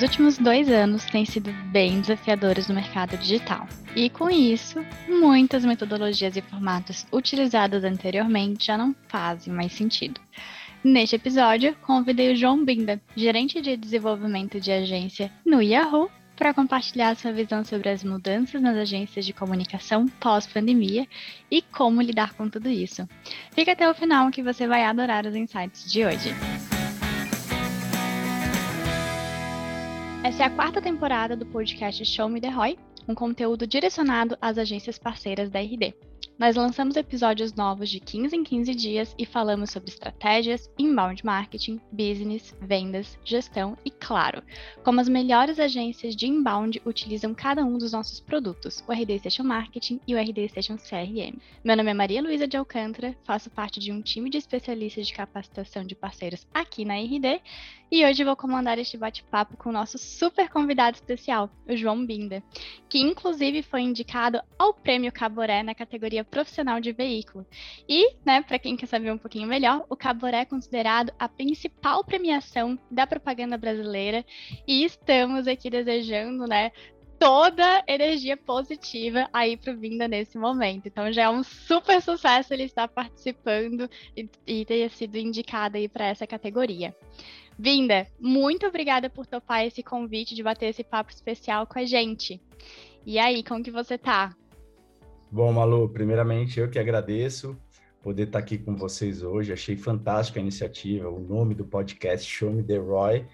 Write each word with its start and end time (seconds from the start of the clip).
Os 0.00 0.04
últimos 0.04 0.38
dois 0.38 0.70
anos 0.70 1.04
têm 1.04 1.26
sido 1.26 1.52
bem 1.70 2.00
desafiadores 2.00 2.66
no 2.68 2.74
mercado 2.74 3.18
digital. 3.18 3.68
E 3.94 4.08
com 4.08 4.30
isso, 4.30 4.82
muitas 5.06 5.62
metodologias 5.62 6.38
e 6.38 6.40
formatos 6.40 7.06
utilizados 7.12 7.84
anteriormente 7.84 8.64
já 8.64 8.78
não 8.78 8.96
fazem 9.08 9.52
mais 9.52 9.74
sentido. 9.74 10.18
Neste 10.82 11.16
episódio, 11.16 11.76
convidei 11.82 12.32
o 12.32 12.34
João 12.34 12.64
Binda, 12.64 12.98
gerente 13.14 13.60
de 13.60 13.76
desenvolvimento 13.76 14.58
de 14.58 14.72
agência 14.72 15.30
no 15.44 15.60
Yahoo, 15.60 16.10
para 16.34 16.54
compartilhar 16.54 17.14
sua 17.14 17.32
visão 17.32 17.62
sobre 17.62 17.90
as 17.90 18.02
mudanças 18.02 18.62
nas 18.62 18.78
agências 18.78 19.26
de 19.26 19.34
comunicação 19.34 20.08
pós-pandemia 20.18 21.06
e 21.50 21.60
como 21.60 22.00
lidar 22.00 22.32
com 22.32 22.48
tudo 22.48 22.70
isso. 22.70 23.06
Fica 23.52 23.72
até 23.72 23.86
o 23.86 23.92
final 23.92 24.30
que 24.30 24.42
você 24.42 24.66
vai 24.66 24.82
adorar 24.82 25.26
os 25.26 25.36
insights 25.36 25.92
de 25.92 26.06
hoje. 26.06 26.34
Essa 30.22 30.42
é 30.42 30.46
a 30.46 30.50
quarta 30.50 30.82
temporada 30.82 31.34
do 31.34 31.46
podcast 31.46 32.04
Show 32.04 32.28
Me 32.28 32.42
The 32.42 32.50
Roy, 32.50 32.78
um 33.08 33.14
conteúdo 33.14 33.66
direcionado 33.66 34.36
às 34.38 34.58
agências 34.58 34.98
parceiras 34.98 35.48
da 35.48 35.58
RD. 35.60 35.94
Nós 36.38 36.56
lançamos 36.56 36.96
episódios 36.96 37.54
novos 37.54 37.90
de 37.90 38.00
15 38.00 38.34
em 38.34 38.42
15 38.42 38.74
dias 38.74 39.14
e 39.18 39.26
falamos 39.26 39.70
sobre 39.70 39.90
estratégias, 39.90 40.70
inbound 40.78 41.24
marketing, 41.24 41.78
business, 41.92 42.54
vendas, 42.62 43.18
gestão 43.22 43.76
e, 43.84 43.90
claro, 43.90 44.42
como 44.82 45.00
as 45.00 45.08
melhores 45.08 45.58
agências 45.58 46.16
de 46.16 46.26
inbound 46.26 46.80
utilizam 46.86 47.34
cada 47.34 47.62
um 47.62 47.76
dos 47.76 47.92
nossos 47.92 48.20
produtos, 48.20 48.82
o 48.88 48.92
RD 48.92 49.18
Station 49.18 49.44
Marketing 49.44 50.00
e 50.06 50.14
o 50.14 50.18
RD 50.18 50.48
Station 50.48 50.76
CRM. 50.76 51.38
Meu 51.62 51.76
nome 51.76 51.90
é 51.90 51.94
Maria 51.94 52.22
Luísa 52.22 52.46
de 52.46 52.56
Alcântara, 52.56 53.14
faço 53.24 53.50
parte 53.50 53.78
de 53.78 53.92
um 53.92 54.00
time 54.00 54.30
de 54.30 54.38
especialistas 54.38 55.06
de 55.06 55.12
capacitação 55.12 55.84
de 55.84 55.94
parceiros 55.94 56.46
aqui 56.54 56.86
na 56.86 56.94
RD 56.94 57.42
e 57.90 58.04
hoje 58.04 58.22
vou 58.22 58.36
comandar 58.36 58.78
este 58.78 58.96
bate-papo 58.96 59.56
com 59.56 59.70
o 59.70 59.72
nosso 59.72 59.98
super 59.98 60.48
convidado 60.48 60.94
especial, 60.96 61.50
o 61.68 61.76
João 61.76 62.06
Binda, 62.06 62.42
que 62.88 63.00
inclusive 63.00 63.62
foi 63.62 63.82
indicado 63.82 64.40
ao 64.58 64.72
Prêmio 64.72 65.10
Caboré 65.10 65.62
na 65.62 65.74
categoria 65.74 66.22
profissional 66.22 66.80
de 66.80 66.92
veículo. 66.92 67.44
E, 67.88 68.14
né, 68.24 68.42
para 68.42 68.58
quem 68.58 68.76
quer 68.76 68.86
saber 68.86 69.12
um 69.12 69.18
pouquinho 69.18 69.48
melhor, 69.48 69.84
o 69.88 69.96
Caboré 69.96 70.42
é 70.42 70.44
considerado 70.44 71.12
a 71.18 71.28
principal 71.28 72.04
premiação 72.04 72.78
da 72.90 73.06
propaganda 73.06 73.58
brasileira 73.58 74.24
e 74.66 74.84
estamos 74.84 75.48
aqui 75.48 75.68
desejando, 75.68 76.46
né, 76.46 76.70
toda 77.20 77.84
energia 77.86 78.34
positiva 78.34 79.28
aí 79.30 79.54
para 79.54 79.74
o 79.74 79.76
Vinda 79.76 80.08
nesse 80.08 80.38
momento. 80.38 80.88
Então 80.88 81.12
já 81.12 81.24
é 81.24 81.28
um 81.28 81.42
super 81.42 82.00
sucesso 82.00 82.54
ele 82.54 82.62
estar 82.62 82.88
participando 82.88 83.90
e, 84.16 84.26
e 84.46 84.64
ter 84.64 84.90
sido 84.90 85.18
indicado 85.18 85.76
aí 85.76 85.86
para 85.86 86.06
essa 86.06 86.26
categoria. 86.26 86.96
Vinda, 87.58 88.06
muito 88.18 88.66
obrigada 88.66 89.10
por 89.10 89.26
topar 89.26 89.66
esse 89.66 89.82
convite 89.82 90.34
de 90.34 90.42
bater 90.42 90.70
esse 90.70 90.82
papo 90.82 91.12
especial 91.12 91.66
com 91.66 91.78
a 91.78 91.84
gente. 91.84 92.40
E 93.04 93.18
aí, 93.18 93.44
como 93.44 93.62
que 93.62 93.70
você 93.70 93.98
tá? 93.98 94.34
Bom, 95.30 95.52
Malu, 95.52 95.90
primeiramente 95.90 96.58
eu 96.58 96.70
que 96.70 96.78
agradeço 96.78 97.54
poder 98.02 98.28
estar 98.28 98.38
aqui 98.38 98.56
com 98.56 98.74
vocês 98.74 99.22
hoje. 99.22 99.52
Achei 99.52 99.76
fantástica 99.76 100.40
a 100.40 100.42
iniciativa, 100.42 101.10
o 101.10 101.20
nome 101.20 101.54
do 101.54 101.66
podcast 101.66 102.26
Show 102.26 102.50
Me 102.50 102.62
The 102.62 102.78
Roy. 102.78 103.26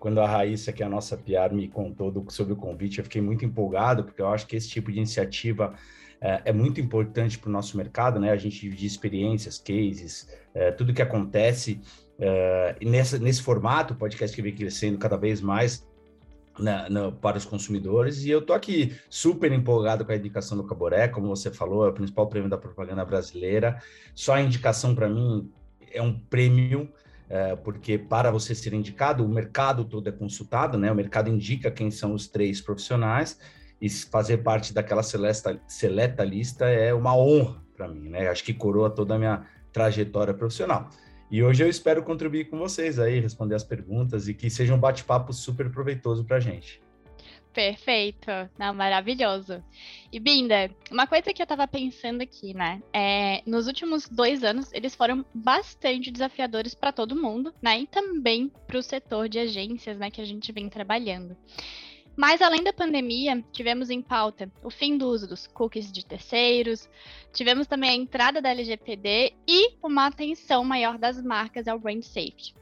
Quando 0.00 0.20
a 0.20 0.26
Raíssa, 0.26 0.72
que 0.72 0.82
é 0.82 0.86
a 0.86 0.88
nossa 0.88 1.16
PR, 1.16 1.52
me 1.52 1.68
contou 1.68 2.10
do, 2.10 2.24
sobre 2.30 2.54
o 2.54 2.56
convite, 2.56 2.98
eu 2.98 3.04
fiquei 3.04 3.20
muito 3.20 3.44
empolgado, 3.44 4.02
porque 4.02 4.20
eu 4.20 4.28
acho 4.28 4.46
que 4.46 4.56
esse 4.56 4.68
tipo 4.68 4.90
de 4.90 4.96
iniciativa 4.96 5.74
é, 6.20 6.42
é 6.46 6.52
muito 6.52 6.80
importante 6.80 7.38
para 7.38 7.50
o 7.50 7.52
nosso 7.52 7.76
mercado, 7.76 8.18
né? 8.18 8.30
A 8.30 8.36
gente 8.36 8.58
dividir 8.58 8.86
experiências, 8.86 9.58
cases, 9.58 10.26
é, 10.54 10.72
tudo 10.72 10.94
que 10.94 11.02
acontece. 11.02 11.80
É, 12.18 12.76
nessa, 12.82 13.18
nesse 13.18 13.42
formato, 13.42 13.92
o 13.92 13.96
podcast 13.96 14.34
que 14.34 14.42
vem 14.42 14.54
crescendo 14.54 14.98
cada 14.98 15.18
vez 15.18 15.40
mais, 15.42 15.86
na, 16.58 16.88
na, 16.88 17.12
para 17.12 17.36
os 17.36 17.44
consumidores. 17.44 18.24
E 18.24 18.30
eu 18.30 18.42
tô 18.42 18.54
aqui 18.54 18.96
super 19.08 19.52
empolgado 19.52 20.04
com 20.04 20.12
a 20.12 20.16
indicação 20.16 20.56
do 20.56 20.64
Caboré, 20.64 21.08
como 21.08 21.28
você 21.28 21.50
falou, 21.50 21.86
é 21.86 21.90
o 21.90 21.92
principal 21.92 22.26
prêmio 22.26 22.48
da 22.48 22.58
propaganda 22.58 23.04
brasileira. 23.04 23.82
Só 24.14 24.34
a 24.34 24.40
indicação 24.40 24.94
para 24.94 25.08
mim 25.08 25.50
é 25.92 26.00
um 26.00 26.18
prêmio, 26.18 26.88
é, 27.30 27.54
porque 27.54 27.96
para 27.96 28.28
você 28.28 28.56
ser 28.56 28.74
indicado, 28.74 29.24
o 29.24 29.28
mercado 29.28 29.84
todo 29.84 30.08
é 30.08 30.12
consultado, 30.12 30.76
né? 30.76 30.90
O 30.90 30.94
mercado 30.96 31.30
indica 31.30 31.70
quem 31.70 31.88
são 31.88 32.12
os 32.12 32.26
três 32.26 32.60
profissionais 32.60 33.38
e 33.80 33.88
fazer 33.88 34.38
parte 34.38 34.74
daquela 34.74 35.04
seleta, 35.04 35.60
seleta 35.68 36.24
lista 36.24 36.66
é 36.66 36.92
uma 36.92 37.16
honra 37.16 37.62
para 37.76 37.86
mim, 37.86 38.10
né? 38.10 38.28
Acho 38.28 38.42
que 38.42 38.52
coroa 38.52 38.90
toda 38.90 39.14
a 39.14 39.18
minha 39.18 39.46
trajetória 39.72 40.34
profissional. 40.34 40.90
E 41.30 41.40
hoje 41.40 41.62
eu 41.62 41.68
espero 41.68 42.02
contribuir 42.02 42.50
com 42.50 42.58
vocês 42.58 42.98
aí, 42.98 43.20
responder 43.20 43.54
as 43.54 43.62
perguntas 43.62 44.26
e 44.26 44.34
que 44.34 44.50
seja 44.50 44.74
um 44.74 44.78
bate-papo 44.78 45.32
super 45.32 45.70
proveitoso 45.70 46.24
para 46.24 46.38
a 46.38 46.40
gente. 46.40 46.82
Perfeito, 47.52 48.30
não, 48.56 48.72
maravilhoso. 48.72 49.62
E 50.12 50.20
Binda, 50.20 50.70
uma 50.90 51.06
coisa 51.06 51.32
que 51.32 51.42
eu 51.42 51.44
estava 51.44 51.66
pensando 51.66 52.22
aqui, 52.22 52.54
né? 52.54 52.80
É, 52.92 53.42
nos 53.44 53.66
últimos 53.66 54.08
dois 54.08 54.44
anos, 54.44 54.72
eles 54.72 54.94
foram 54.94 55.24
bastante 55.34 56.12
desafiadores 56.12 56.74
para 56.74 56.92
todo 56.92 57.20
mundo, 57.20 57.52
né? 57.60 57.80
E 57.80 57.86
também 57.88 58.52
para 58.68 58.78
o 58.78 58.82
setor 58.82 59.28
de 59.28 59.40
agências, 59.40 59.98
né? 59.98 60.10
Que 60.10 60.20
a 60.20 60.24
gente 60.24 60.52
vem 60.52 60.68
trabalhando. 60.68 61.36
Mas 62.16 62.40
além 62.40 62.62
da 62.62 62.72
pandemia, 62.72 63.42
tivemos 63.50 63.90
em 63.90 64.02
pauta 64.02 64.50
o 64.62 64.70
fim 64.70 64.96
do 64.96 65.08
uso 65.08 65.26
dos 65.26 65.46
cookies 65.46 65.90
de 65.90 66.04
terceiros, 66.04 66.88
tivemos 67.32 67.66
também 67.66 67.90
a 67.90 67.94
entrada 67.94 68.40
da 68.40 68.50
LGPD 68.50 69.32
e 69.48 69.74
uma 69.82 70.06
atenção 70.06 70.62
maior 70.62 70.98
das 70.98 71.20
marcas 71.22 71.66
ao 71.66 71.78
brand 71.78 72.02
safety. 72.02 72.54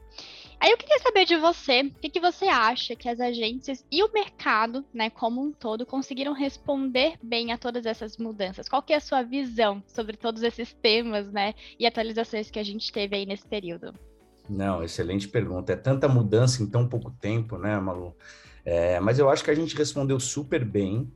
Aí 0.61 0.71
eu 0.71 0.77
queria 0.77 0.99
saber 0.99 1.25
de 1.25 1.37
você, 1.37 1.83
o 1.83 1.99
que, 2.01 2.09
que, 2.09 2.19
você 2.19 2.45
acha 2.45 2.93
que 2.93 3.07
as 3.07 3.21
agências 3.21 3.85
e 3.89 4.03
o 4.03 4.11
mercado, 4.11 4.83
né, 4.93 5.09
como 5.09 5.41
um 5.41 5.53
todo, 5.53 5.85
conseguiram 5.85 6.33
responder 6.33 7.13
bem 7.23 7.53
a 7.53 7.57
todas 7.57 7.85
essas 7.85 8.17
mudanças? 8.17 8.67
Qual 8.67 8.81
que 8.81 8.91
é 8.91 8.97
a 8.97 9.01
sua 9.01 9.23
visão 9.23 9.81
sobre 9.87 10.17
todos 10.17 10.43
esses 10.43 10.73
temas, 10.73 11.31
né, 11.31 11.53
e 11.79 11.85
atualizações 11.87 12.51
que 12.51 12.59
a 12.59 12.63
gente 12.63 12.91
teve 12.91 13.15
aí 13.15 13.25
nesse 13.25 13.47
período? 13.47 13.93
Não, 14.49 14.83
excelente 14.83 15.29
pergunta. 15.29 15.71
É 15.71 15.77
tanta 15.77 16.09
mudança 16.09 16.61
em 16.61 16.67
tão 16.67 16.85
pouco 16.85 17.09
tempo, 17.11 17.57
né, 17.57 17.79
Malu? 17.79 18.13
É, 18.65 18.99
mas 18.99 19.17
eu 19.17 19.29
acho 19.29 19.43
que 19.45 19.51
a 19.51 19.55
gente 19.55 19.77
respondeu 19.77 20.19
super 20.19 20.65
bem, 20.65 21.09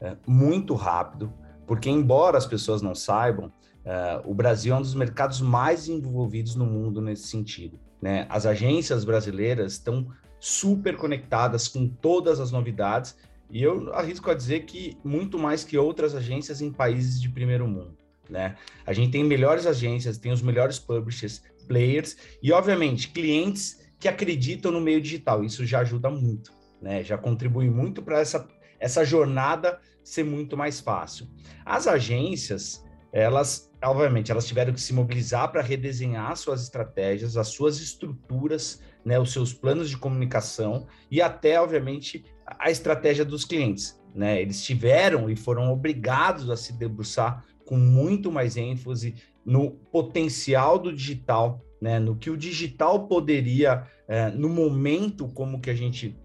é, 0.00 0.16
muito 0.26 0.74
rápido, 0.74 1.30
porque 1.66 1.90
embora 1.90 2.38
as 2.38 2.46
pessoas 2.46 2.80
não 2.80 2.94
saibam, 2.94 3.52
é, 3.84 4.22
o 4.24 4.32
Brasil 4.32 4.74
é 4.74 4.78
um 4.78 4.82
dos 4.82 4.94
mercados 4.94 5.42
mais 5.42 5.88
envolvidos 5.88 6.54
no 6.54 6.64
mundo 6.64 7.02
nesse 7.02 7.28
sentido. 7.28 7.78
Né? 8.00 8.26
As 8.28 8.46
agências 8.46 9.04
brasileiras 9.04 9.72
estão 9.74 10.08
super 10.40 10.96
conectadas 10.96 11.66
com 11.66 11.88
todas 11.88 12.38
as 12.40 12.52
novidades 12.52 13.16
e 13.50 13.62
eu 13.62 13.92
arrisco 13.94 14.30
a 14.30 14.34
dizer 14.34 14.64
que 14.66 14.96
muito 15.02 15.38
mais 15.38 15.64
que 15.64 15.76
outras 15.76 16.14
agências 16.14 16.60
em 16.60 16.70
países 16.70 17.20
de 17.20 17.28
primeiro 17.28 17.66
mundo. 17.66 17.96
Né? 18.28 18.56
A 18.86 18.92
gente 18.92 19.10
tem 19.10 19.24
melhores 19.24 19.66
agências, 19.66 20.18
tem 20.18 20.30
os 20.30 20.42
melhores 20.42 20.78
publishers, 20.78 21.42
players 21.66 22.16
e, 22.42 22.52
obviamente, 22.52 23.08
clientes 23.08 23.80
que 23.98 24.06
acreditam 24.06 24.70
no 24.70 24.80
meio 24.80 25.00
digital. 25.00 25.42
Isso 25.42 25.66
já 25.66 25.80
ajuda 25.80 26.10
muito 26.10 26.58
né? 26.80 27.02
Já 27.02 27.18
contribui 27.18 27.68
muito 27.68 28.02
para 28.02 28.20
essa, 28.20 28.48
essa 28.78 29.04
jornada 29.04 29.80
ser 30.02 30.24
muito 30.24 30.56
mais 30.56 30.80
fácil. 30.80 31.28
As 31.64 31.86
agências, 31.86 32.84
elas, 33.12 33.70
obviamente, 33.82 34.30
elas 34.30 34.46
tiveram 34.46 34.72
que 34.72 34.80
se 34.80 34.92
mobilizar 34.92 35.50
para 35.50 35.62
redesenhar 35.62 36.36
suas 36.36 36.62
estratégias, 36.62 37.36
as 37.36 37.48
suas 37.48 37.80
estruturas, 37.80 38.80
né, 39.04 39.18
os 39.18 39.32
seus 39.32 39.52
planos 39.52 39.88
de 39.88 39.96
comunicação 39.96 40.86
e 41.10 41.22
até, 41.22 41.60
obviamente, 41.60 42.24
a 42.46 42.70
estratégia 42.70 43.24
dos 43.24 43.44
clientes. 43.44 43.98
Né? 44.14 44.42
Eles 44.42 44.62
tiveram 44.62 45.30
e 45.30 45.36
foram 45.36 45.72
obrigados 45.72 46.50
a 46.50 46.56
se 46.56 46.72
debruçar 46.72 47.44
com 47.64 47.76
muito 47.76 48.30
mais 48.32 48.56
ênfase 48.56 49.14
no 49.44 49.70
potencial 49.70 50.78
do 50.78 50.92
digital, 50.92 51.62
né? 51.80 51.98
no 51.98 52.16
que 52.16 52.30
o 52.30 52.36
digital 52.36 53.06
poderia, 53.06 53.86
é, 54.06 54.30
no 54.30 54.48
momento 54.48 55.28
como 55.28 55.60
que 55.60 55.70
a 55.70 55.74
gente 55.74 56.16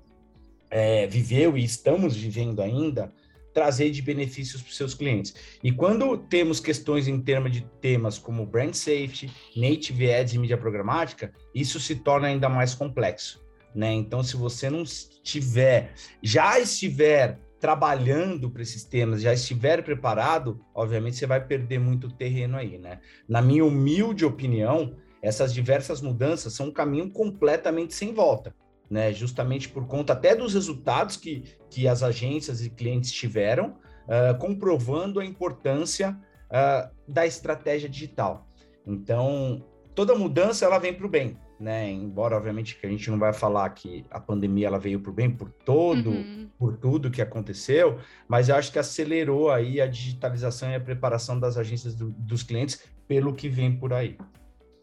é, 0.70 1.08
viveu 1.08 1.58
e 1.58 1.64
estamos 1.64 2.16
vivendo 2.16 2.62
ainda, 2.62 3.14
trazer 3.54 3.92
de 3.92 4.02
benefícios 4.02 4.62
para 4.62 4.70
os 4.70 4.78
seus 4.78 4.94
clientes. 4.94 5.34
E 5.64 5.72
quando 5.72 6.18
temos 6.18 6.60
questões 6.60 7.08
em 7.08 7.22
termos 7.22 7.52
de 7.52 7.62
temas 7.80 8.18
como 8.18 8.46
brand 8.46 8.74
safety, 8.74 9.32
native 9.56 10.12
ads 10.12 10.34
e 10.34 10.38
mídia 10.38 10.58
programática, 10.58 11.32
isso 11.54 11.80
se 11.80 11.96
torna 11.96 12.28
ainda 12.28 12.50
mais 12.50 12.74
complexo. 12.74 13.44
Né? 13.76 13.92
Então, 13.92 14.24
se 14.24 14.36
você 14.36 14.70
não 14.70 14.84
estiver, 14.84 15.94
já 16.22 16.60
estiver 16.60 17.40
trabalhando 17.60 18.50
para 18.50 18.62
esses 18.62 18.84
temas, 18.84 19.22
já 19.22 19.34
estiver 19.34 19.84
preparado, 19.84 20.60
obviamente 20.76 21.16
você 21.16 21.26
vai 21.26 21.46
perder 21.46 21.80
muito 21.80 22.12
terreno 22.12 22.58
aí, 22.58 22.78
né? 22.78 23.00
Na 23.28 23.42
minha 23.42 23.64
humilde 23.64 24.26
opinião, 24.26 24.98
essas 25.22 25.54
diversas 25.54 26.02
mudanças 26.02 26.52
são 26.52 26.68
um 26.68 26.72
caminho 26.74 27.10
completamente 27.10 27.94
sem 27.94 28.14
volta 28.14 28.54
né? 28.90 29.12
Justamente 29.14 29.70
por 29.70 29.88
conta 29.88 30.14
até 30.14 30.36
dos 30.36 30.54
resultados 30.54 31.18
que, 31.18 31.44
que 31.70 31.88
as 31.88 32.04
agências 32.04 32.64
e 32.66 32.70
clientes 32.70 33.12
tiveram, 33.12 33.78
uh, 34.08 34.38
comprovando 34.38 35.20
a 35.20 35.26
importância 35.26 36.18
uh, 36.50 36.90
da 37.08 37.26
estratégia 37.26 37.90
digital. 37.90 38.48
Então, 38.86 39.64
toda 39.96 40.16
mudança 40.16 40.66
ela 40.66 40.78
vem 40.78 40.94
para 40.94 41.06
o 41.06 41.10
bem, 41.10 41.38
né? 41.60 41.90
Embora 41.90 42.36
obviamente 42.36 42.78
que 42.78 42.86
a 42.86 42.90
gente 42.90 43.10
não 43.10 43.18
vai 43.18 43.34
falar 43.34 43.70
que 43.70 44.06
a 44.12 44.20
pandemia 44.20 44.68
ela 44.68 44.80
veio 44.80 45.00
por 45.00 45.14
bem 45.14 45.32
por 45.32 45.50
todo, 45.50 46.10
uhum. 46.10 46.50
por 46.58 46.78
tudo 46.78 47.12
que 47.12 47.22
aconteceu, 47.22 48.00
mas 48.28 48.50
eu 48.50 48.56
acho 48.56 48.72
que 48.72 48.80
acelerou 48.80 49.50
aí 49.50 49.80
a 49.80 49.88
digitalização 49.88 50.70
e 50.70 50.76
a 50.76 50.80
preparação 50.80 51.40
das 51.40 51.58
agências 51.58 51.96
do, 51.96 52.12
dos 52.12 52.44
clientes 52.44 52.84
pelo 53.08 53.34
que 53.34 53.48
vem 53.48 53.76
por 53.76 53.94
aí. 53.94 54.18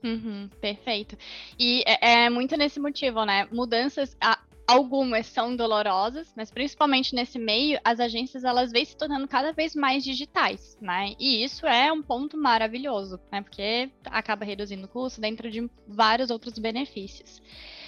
Uhum, 0.02 0.48
perfeito. 0.60 1.16
E 1.58 1.82
é, 1.86 2.24
é, 2.24 2.30
muito 2.30 2.56
nesse 2.56 2.80
motivo, 2.80 3.24
né? 3.24 3.46
Mudanças, 3.52 4.16
a, 4.20 4.38
algumas 4.66 5.26
são 5.26 5.54
dolorosas, 5.56 6.32
mas 6.36 6.50
principalmente 6.50 7.14
nesse 7.14 7.38
meio, 7.38 7.78
as 7.84 7.98
agências 7.98 8.44
elas 8.44 8.70
vêm 8.70 8.84
se 8.84 8.96
tornando 8.96 9.26
cada 9.26 9.52
vez 9.52 9.74
mais 9.74 10.04
digitais, 10.04 10.78
né? 10.80 11.14
E 11.18 11.42
isso 11.42 11.66
é 11.66 11.92
um 11.92 12.02
ponto 12.02 12.36
maravilhoso, 12.36 13.20
né? 13.30 13.42
Porque 13.42 13.90
acaba 14.06 14.44
reduzindo 14.44 14.86
o 14.86 14.88
custo 14.88 15.20
dentro 15.20 15.50
de 15.50 15.68
vários 15.86 16.30
outros 16.30 16.58
benefícios. 16.58 17.42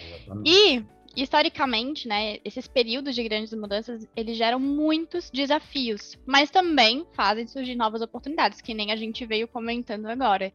Exatamente. 0.05 0.51
E 0.51 0.85
historicamente, 1.17 2.09
né, 2.09 2.39
esses 2.45 2.67
períodos 2.67 3.15
de 3.15 3.23
grandes 3.23 3.53
mudanças, 3.53 4.07
eles 4.17 4.37
geram 4.37 4.59
muitos 4.59 5.31
desafios, 5.31 6.19
mas 6.27 6.51
também 6.51 7.07
fazem 7.13 7.47
surgir 7.47 7.75
novas 7.75 8.01
oportunidades, 8.01 8.61
que 8.61 8.75
nem 8.75 8.91
a 8.91 8.97
gente 8.97 9.25
veio 9.27 9.47
comentando 9.47 10.07
agora. 10.07 10.53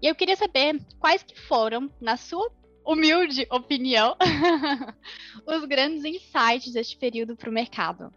E 0.00 0.06
eu 0.06 0.14
queria 0.14 0.36
saber 0.36 0.80
quais 0.98 1.22
que 1.22 1.38
foram, 1.40 1.90
na 2.00 2.16
sua 2.16 2.50
humilde 2.84 3.46
opinião, 3.50 4.16
os 5.46 5.64
grandes 5.64 6.04
insights 6.04 6.72
deste 6.72 6.96
período 6.96 7.36
para 7.36 7.50
o 7.50 7.52
mercado. 7.52 8.12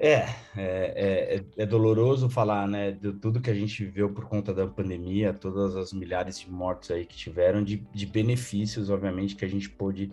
É, 0.00 0.28
é, 0.56 0.56
é, 0.56 1.44
é, 1.56 1.66
doloroso 1.66 2.30
falar, 2.30 2.68
né, 2.68 2.92
de 2.92 3.12
tudo 3.14 3.40
que 3.40 3.50
a 3.50 3.54
gente 3.54 3.84
viveu 3.84 4.08
por 4.08 4.26
conta 4.26 4.54
da 4.54 4.64
pandemia, 4.64 5.34
todas 5.34 5.74
as 5.74 5.92
milhares 5.92 6.38
de 6.38 6.48
mortes 6.48 6.92
aí 6.92 7.04
que 7.04 7.16
tiveram, 7.16 7.64
de, 7.64 7.78
de 7.92 8.06
benefícios, 8.06 8.90
obviamente, 8.90 9.34
que 9.34 9.44
a 9.44 9.48
gente 9.48 9.68
pôde 9.68 10.12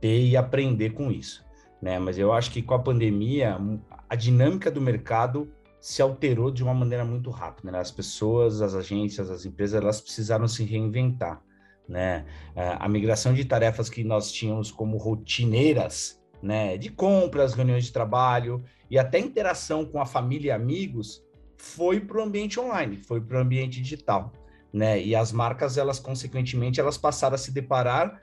ter 0.00 0.24
e 0.24 0.34
aprender 0.34 0.94
com 0.94 1.12
isso, 1.12 1.44
né? 1.82 1.98
Mas 1.98 2.16
eu 2.18 2.32
acho 2.32 2.50
que 2.50 2.62
com 2.62 2.72
a 2.72 2.78
pandemia, 2.78 3.58
a 4.08 4.16
dinâmica 4.16 4.70
do 4.70 4.80
mercado 4.80 5.52
se 5.80 6.02
alterou 6.02 6.50
de 6.50 6.62
uma 6.62 6.74
maneira 6.74 7.04
muito 7.04 7.30
rápida. 7.30 7.70
Né? 7.70 7.78
As 7.78 7.90
pessoas, 7.90 8.60
as 8.60 8.74
agências, 8.74 9.30
as 9.30 9.44
empresas, 9.44 9.80
elas 9.80 10.00
precisaram 10.00 10.48
se 10.48 10.64
reinventar. 10.64 11.42
Né? 11.88 12.26
É, 12.54 12.76
a 12.78 12.88
migração 12.88 13.32
de 13.32 13.44
tarefas 13.44 13.88
que 13.88 14.04
nós 14.04 14.30
tínhamos 14.32 14.70
como 14.70 14.96
rotineiras, 14.96 16.20
né, 16.42 16.76
de 16.76 16.90
compras, 16.90 17.54
reuniões 17.54 17.86
de 17.86 17.92
trabalho 17.92 18.62
e 18.88 18.98
até 18.98 19.18
interação 19.18 19.84
com 19.84 20.00
a 20.00 20.06
família 20.06 20.48
e 20.48 20.52
amigos, 20.52 21.24
foi 21.56 21.98
para 21.98 22.18
o 22.18 22.22
ambiente 22.22 22.60
online, 22.60 22.98
foi 22.98 23.20
para 23.20 23.38
o 23.38 23.40
ambiente 23.40 23.80
digital. 23.80 24.32
Né? 24.72 25.02
E 25.02 25.16
as 25.16 25.32
marcas, 25.32 25.78
elas 25.78 25.98
consequentemente, 25.98 26.78
elas 26.78 26.98
passaram 26.98 27.34
a 27.34 27.38
se 27.38 27.50
deparar 27.50 28.22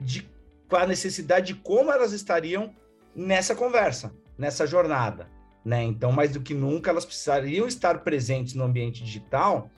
de, 0.00 0.28
com 0.68 0.76
a 0.76 0.86
necessidade 0.86 1.52
de 1.52 1.60
como 1.60 1.92
elas 1.92 2.12
estariam 2.12 2.74
nessa 3.14 3.54
conversa, 3.54 4.12
nessa 4.38 4.66
jornada 4.66 5.28
né? 5.64 5.82
Então, 5.82 6.12
mais 6.12 6.32
do 6.32 6.40
que 6.40 6.54
nunca, 6.54 6.90
elas 6.90 7.04
precisariam 7.04 7.66
estar 7.66 8.00
presentes 8.00 8.54
no 8.54 8.64
ambiente 8.64 9.04
digital, 9.04 9.70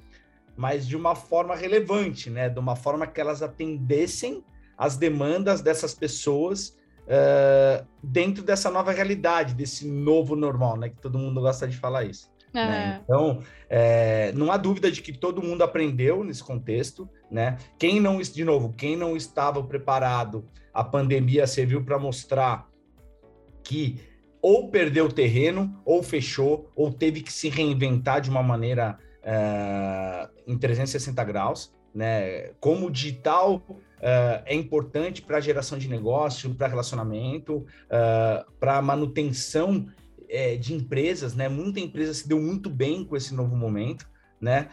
mas 0.56 0.86
de 0.86 0.96
uma 0.96 1.14
forma 1.14 1.54
relevante, 1.54 2.30
né? 2.30 2.48
De 2.48 2.58
uma 2.58 2.76
forma 2.76 3.06
que 3.06 3.20
elas 3.20 3.42
atendessem 3.42 4.44
as 4.76 4.96
demandas 4.96 5.60
dessas 5.60 5.94
pessoas 5.94 6.76
uh, 7.02 7.86
dentro 8.02 8.42
dessa 8.42 8.70
nova 8.70 8.92
realidade, 8.92 9.54
desse 9.54 9.86
novo 9.86 10.36
normal, 10.36 10.76
né? 10.76 10.88
Que 10.88 11.00
todo 11.00 11.18
mundo 11.18 11.40
gosta 11.40 11.66
de 11.66 11.76
falar 11.76 12.04
isso. 12.04 12.30
É. 12.54 12.66
Né? 12.66 13.00
Então, 13.02 13.42
é, 13.68 14.30
não 14.32 14.52
há 14.52 14.56
dúvida 14.56 14.90
de 14.90 15.00
que 15.00 15.12
todo 15.12 15.42
mundo 15.42 15.62
aprendeu 15.62 16.22
nesse 16.22 16.44
contexto, 16.44 17.08
né? 17.30 17.56
Quem 17.78 17.98
não, 17.98 18.20
de 18.20 18.44
novo, 18.44 18.72
quem 18.74 18.94
não 18.94 19.16
estava 19.16 19.62
preparado, 19.62 20.44
a 20.72 20.84
pandemia 20.84 21.46
serviu 21.46 21.82
para 21.82 21.98
mostrar 21.98 22.68
que 23.62 24.00
ou 24.42 24.68
perdeu 24.68 25.08
terreno, 25.08 25.80
ou 25.84 26.02
fechou, 26.02 26.68
ou 26.74 26.92
teve 26.92 27.22
que 27.22 27.32
se 27.32 27.48
reinventar 27.48 28.20
de 28.20 28.28
uma 28.28 28.42
maneira 28.42 28.98
uh, 29.22 30.28
em 30.44 30.58
360 30.58 31.22
graus. 31.22 31.72
Né? 31.94 32.50
Como 32.58 32.86
o 32.86 32.90
digital 32.90 33.62
uh, 33.68 34.42
é 34.44 34.54
importante 34.54 35.22
para 35.22 35.38
geração 35.38 35.78
de 35.78 35.88
negócio, 35.88 36.52
para 36.54 36.66
relacionamento, 36.66 37.58
uh, 37.58 38.50
para 38.58 38.82
manutenção 38.82 39.86
de 40.58 40.72
empresas, 40.72 41.34
né? 41.34 41.46
Muita 41.46 41.78
empresa 41.78 42.14
se 42.14 42.26
deu 42.26 42.40
muito 42.40 42.70
bem 42.70 43.04
com 43.04 43.14
esse 43.14 43.34
novo 43.34 43.54
momento. 43.54 44.10
Né? 44.40 44.70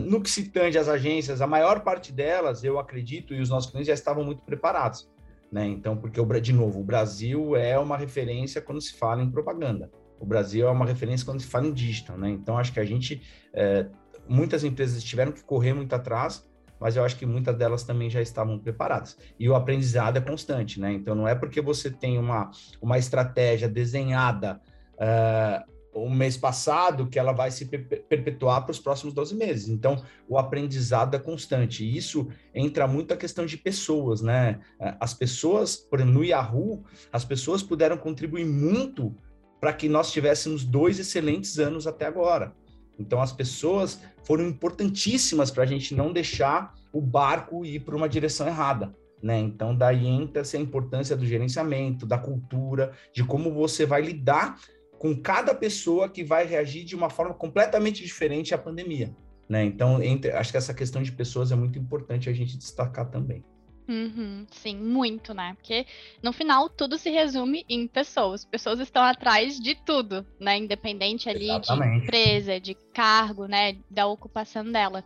no 0.00 0.22
que 0.22 0.30
se 0.30 0.48
tange 0.48 0.78
às 0.78 0.88
agências, 0.88 1.42
a 1.42 1.46
maior 1.46 1.80
parte 1.80 2.12
delas, 2.12 2.62
eu 2.64 2.78
acredito, 2.78 3.34
e 3.34 3.40
os 3.40 3.50
nossos 3.50 3.68
clientes 3.68 3.88
já 3.88 3.94
estavam 3.94 4.24
muito 4.24 4.42
preparados. 4.42 5.10
Né? 5.52 5.66
Então, 5.66 5.94
porque, 5.96 6.18
o, 6.18 6.40
de 6.40 6.52
novo, 6.52 6.80
o 6.80 6.84
Brasil 6.84 7.54
é 7.54 7.78
uma 7.78 7.98
referência 7.98 8.62
quando 8.62 8.80
se 8.80 8.94
fala 8.94 9.22
em 9.22 9.30
propaganda. 9.30 9.90
O 10.18 10.24
Brasil 10.24 10.66
é 10.66 10.70
uma 10.70 10.86
referência 10.86 11.26
quando 11.26 11.40
se 11.40 11.46
fala 11.46 11.66
em 11.66 11.72
digital, 11.72 12.16
né? 12.16 12.30
Então, 12.30 12.56
acho 12.56 12.72
que 12.72 12.80
a 12.80 12.84
gente, 12.84 13.20
é, 13.52 13.86
muitas 14.26 14.64
empresas 14.64 15.04
tiveram 15.04 15.30
que 15.30 15.44
correr 15.44 15.74
muito 15.74 15.94
atrás, 15.94 16.48
mas 16.80 16.96
eu 16.96 17.04
acho 17.04 17.18
que 17.18 17.26
muitas 17.26 17.54
delas 17.56 17.82
também 17.82 18.08
já 18.08 18.22
estavam 18.22 18.58
preparadas. 18.58 19.18
E 19.38 19.46
o 19.48 19.54
aprendizado 19.54 20.16
é 20.16 20.20
constante, 20.20 20.80
né? 20.80 20.92
Então, 20.92 21.14
não 21.14 21.28
é 21.28 21.34
porque 21.34 21.60
você 21.60 21.90
tem 21.90 22.18
uma, 22.18 22.50
uma 22.80 22.96
estratégia 22.96 23.68
desenhada 23.68 24.58
uh, 24.94 25.71
o 25.92 26.08
mês 26.08 26.36
passado 26.36 27.06
que 27.06 27.18
ela 27.18 27.32
vai 27.32 27.50
se 27.50 27.66
perpetuar 27.66 28.62
para 28.62 28.72
os 28.72 28.78
próximos 28.78 29.12
12 29.12 29.34
meses. 29.34 29.68
Então, 29.68 30.02
o 30.28 30.38
aprendizado 30.38 31.14
é 31.14 31.18
constante. 31.18 31.84
E 31.84 31.96
isso 31.96 32.28
entra 32.54 32.86
muito 32.86 33.12
a 33.12 33.16
questão 33.16 33.44
de 33.44 33.58
pessoas, 33.58 34.22
né? 34.22 34.60
As 34.98 35.12
pessoas, 35.12 35.76
por 35.76 36.00
exemplo, 36.00 36.14
no 36.14 36.24
Yahoo, 36.24 36.82
as 37.12 37.24
pessoas 37.24 37.62
puderam 37.62 37.96
contribuir 37.98 38.46
muito 38.46 39.14
para 39.60 39.72
que 39.72 39.88
nós 39.88 40.10
tivéssemos 40.10 40.64
dois 40.64 40.98
excelentes 40.98 41.58
anos 41.58 41.86
até 41.86 42.06
agora. 42.06 42.54
Então, 42.98 43.20
as 43.20 43.32
pessoas 43.32 44.00
foram 44.24 44.46
importantíssimas 44.46 45.50
para 45.50 45.64
a 45.64 45.66
gente 45.66 45.94
não 45.94 46.12
deixar 46.12 46.74
o 46.92 47.00
barco 47.00 47.64
ir 47.64 47.80
para 47.80 47.96
uma 47.96 48.08
direção 48.08 48.46
errada. 48.46 48.94
Né? 49.22 49.38
Então, 49.38 49.74
daí 49.74 50.06
entra-se 50.06 50.56
a 50.56 50.60
importância 50.60 51.16
do 51.16 51.24
gerenciamento, 51.24 52.04
da 52.06 52.18
cultura, 52.18 52.92
de 53.14 53.22
como 53.22 53.52
você 53.52 53.86
vai 53.86 54.02
lidar 54.02 54.58
com 55.02 55.16
cada 55.16 55.52
pessoa 55.52 56.08
que 56.08 56.22
vai 56.22 56.46
reagir 56.46 56.84
de 56.84 56.94
uma 56.94 57.10
forma 57.10 57.34
completamente 57.34 58.04
diferente 58.04 58.54
à 58.54 58.58
pandemia. 58.58 59.12
Né? 59.48 59.64
Então, 59.64 60.00
entre, 60.00 60.30
acho 60.30 60.52
que 60.52 60.56
essa 60.56 60.72
questão 60.72 61.02
de 61.02 61.10
pessoas 61.10 61.50
é 61.50 61.56
muito 61.56 61.76
importante 61.76 62.30
a 62.30 62.32
gente 62.32 62.56
destacar 62.56 63.10
também. 63.10 63.44
Uhum, 63.88 64.46
sim, 64.52 64.76
muito, 64.76 65.34
né? 65.34 65.54
Porque 65.56 65.86
no 66.22 66.32
final 66.32 66.68
tudo 66.68 66.96
se 66.96 67.10
resume 67.10 67.64
em 67.68 67.88
pessoas. 67.88 68.44
Pessoas 68.44 68.78
estão 68.78 69.02
atrás 69.02 69.58
de 69.58 69.74
tudo, 69.74 70.24
né? 70.38 70.56
Independente 70.56 71.28
ali 71.28 71.50
Exatamente. 71.50 71.98
de 71.98 72.04
empresa, 72.04 72.60
de 72.60 72.76
cargo, 72.94 73.46
né? 73.46 73.78
Da 73.90 74.06
ocupação 74.06 74.62
dela. 74.70 75.04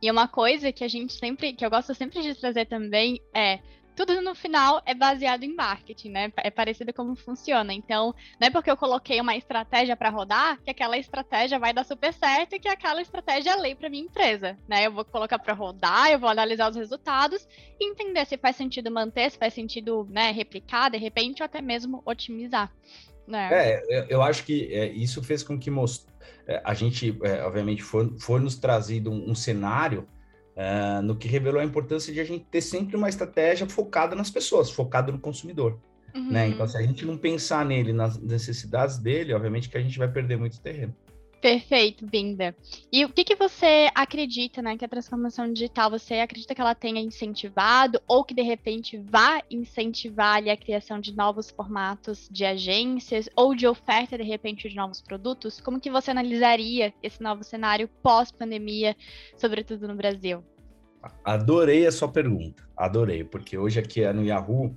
E 0.00 0.08
uma 0.08 0.28
coisa 0.28 0.70
que 0.70 0.84
a 0.84 0.88
gente 0.88 1.14
sempre, 1.14 1.52
que 1.52 1.66
eu 1.66 1.70
gosto 1.70 1.92
sempre 1.96 2.22
de 2.22 2.36
trazer 2.36 2.66
também 2.66 3.20
é 3.34 3.58
tudo 3.94 4.20
no 4.20 4.34
final 4.34 4.82
é 4.86 4.94
baseado 4.94 5.44
em 5.44 5.54
marketing, 5.54 6.10
né? 6.10 6.32
É 6.38 6.50
parecido 6.50 6.92
como 6.92 7.14
funciona. 7.14 7.72
Então, 7.72 8.14
não 8.40 8.48
é 8.48 8.50
porque 8.50 8.70
eu 8.70 8.76
coloquei 8.76 9.20
uma 9.20 9.36
estratégia 9.36 9.96
para 9.96 10.10
rodar 10.10 10.60
que 10.62 10.70
aquela 10.70 10.96
estratégia 10.96 11.58
vai 11.58 11.72
dar 11.72 11.84
super 11.84 12.12
certo 12.12 12.54
e 12.54 12.60
que 12.60 12.68
aquela 12.68 13.02
estratégia 13.02 13.50
é 13.50 13.56
lei 13.56 13.74
para 13.74 13.88
minha 13.88 14.04
empresa, 14.04 14.56
né? 14.68 14.86
Eu 14.86 14.92
vou 14.92 15.04
colocar 15.04 15.38
para 15.38 15.54
rodar, 15.54 16.10
eu 16.10 16.18
vou 16.18 16.28
analisar 16.28 16.70
os 16.70 16.76
resultados 16.76 17.46
e 17.78 17.90
entender 17.90 18.24
se 18.26 18.36
faz 18.36 18.56
sentido 18.56 18.90
manter, 18.90 19.30
se 19.30 19.38
faz 19.38 19.54
sentido, 19.54 20.06
né, 20.10 20.30
replicar 20.30 20.90
de 20.90 20.98
repente 20.98 21.42
ou 21.42 21.46
até 21.46 21.60
mesmo 21.60 22.02
otimizar. 22.04 22.72
Né? 23.26 23.48
É, 23.52 24.06
eu 24.08 24.22
acho 24.22 24.44
que 24.44 24.72
é, 24.72 24.86
isso 24.86 25.22
fez 25.22 25.42
com 25.42 25.58
que 25.58 25.70
most... 25.70 26.06
É, 26.46 26.60
a 26.64 26.74
gente, 26.74 27.16
é, 27.22 27.42
obviamente, 27.44 27.82
foi 27.82 28.40
nos 28.40 28.56
trazido 28.56 29.10
um 29.10 29.34
cenário 29.34 30.08
Uh, 30.54 31.00
no 31.02 31.16
que 31.16 31.26
revelou 31.26 31.60
a 31.60 31.64
importância 31.64 32.12
de 32.12 32.20
a 32.20 32.24
gente 32.24 32.44
ter 32.44 32.60
sempre 32.60 32.94
uma 32.94 33.08
estratégia 33.08 33.66
focada 33.66 34.14
nas 34.14 34.30
pessoas, 34.30 34.70
focada 34.70 35.10
no 35.10 35.18
consumidor. 35.18 35.78
Uhum. 36.14 36.30
Né? 36.30 36.48
Então, 36.48 36.66
se 36.68 36.76
a 36.76 36.82
gente 36.82 37.06
não 37.06 37.16
pensar 37.16 37.64
nele, 37.64 37.92
nas 37.92 38.18
necessidades 38.18 38.98
dele, 38.98 39.32
obviamente 39.32 39.68
que 39.70 39.78
a 39.78 39.80
gente 39.80 39.98
vai 39.98 40.08
perder 40.08 40.36
muito 40.36 40.60
terreno. 40.60 40.94
Perfeito, 41.42 42.06
Binda. 42.06 42.54
E 42.92 43.04
o 43.04 43.08
que, 43.08 43.24
que 43.24 43.34
você 43.34 43.90
acredita, 43.96 44.62
né, 44.62 44.76
que 44.78 44.84
a 44.84 44.88
transformação 44.88 45.52
digital, 45.52 45.90
você 45.90 46.14
acredita 46.20 46.54
que 46.54 46.60
ela 46.60 46.72
tenha 46.72 47.00
incentivado 47.00 48.00
ou 48.06 48.24
que 48.24 48.32
de 48.32 48.42
repente 48.42 48.96
vá 48.96 49.42
incentivar 49.50 50.36
ali, 50.36 50.50
a 50.50 50.56
criação 50.56 51.00
de 51.00 51.12
novos 51.12 51.50
formatos 51.50 52.28
de 52.30 52.44
agências 52.44 53.28
ou 53.34 53.56
de 53.56 53.66
oferta 53.66 54.16
de 54.16 54.22
repente 54.22 54.68
de 54.68 54.76
novos 54.76 55.02
produtos? 55.02 55.60
Como 55.60 55.80
que 55.80 55.90
você 55.90 56.12
analisaria 56.12 56.94
esse 57.02 57.20
novo 57.20 57.42
cenário 57.42 57.88
pós-pandemia, 58.00 58.96
sobretudo 59.36 59.88
no 59.88 59.96
Brasil? 59.96 60.44
Adorei 61.24 61.84
a 61.88 61.90
sua 61.90 62.06
pergunta, 62.06 62.62
adorei, 62.76 63.24
porque 63.24 63.58
hoje 63.58 63.80
aqui 63.80 64.06
no 64.12 64.24
Yahoo 64.24 64.66
uh, 64.66 64.76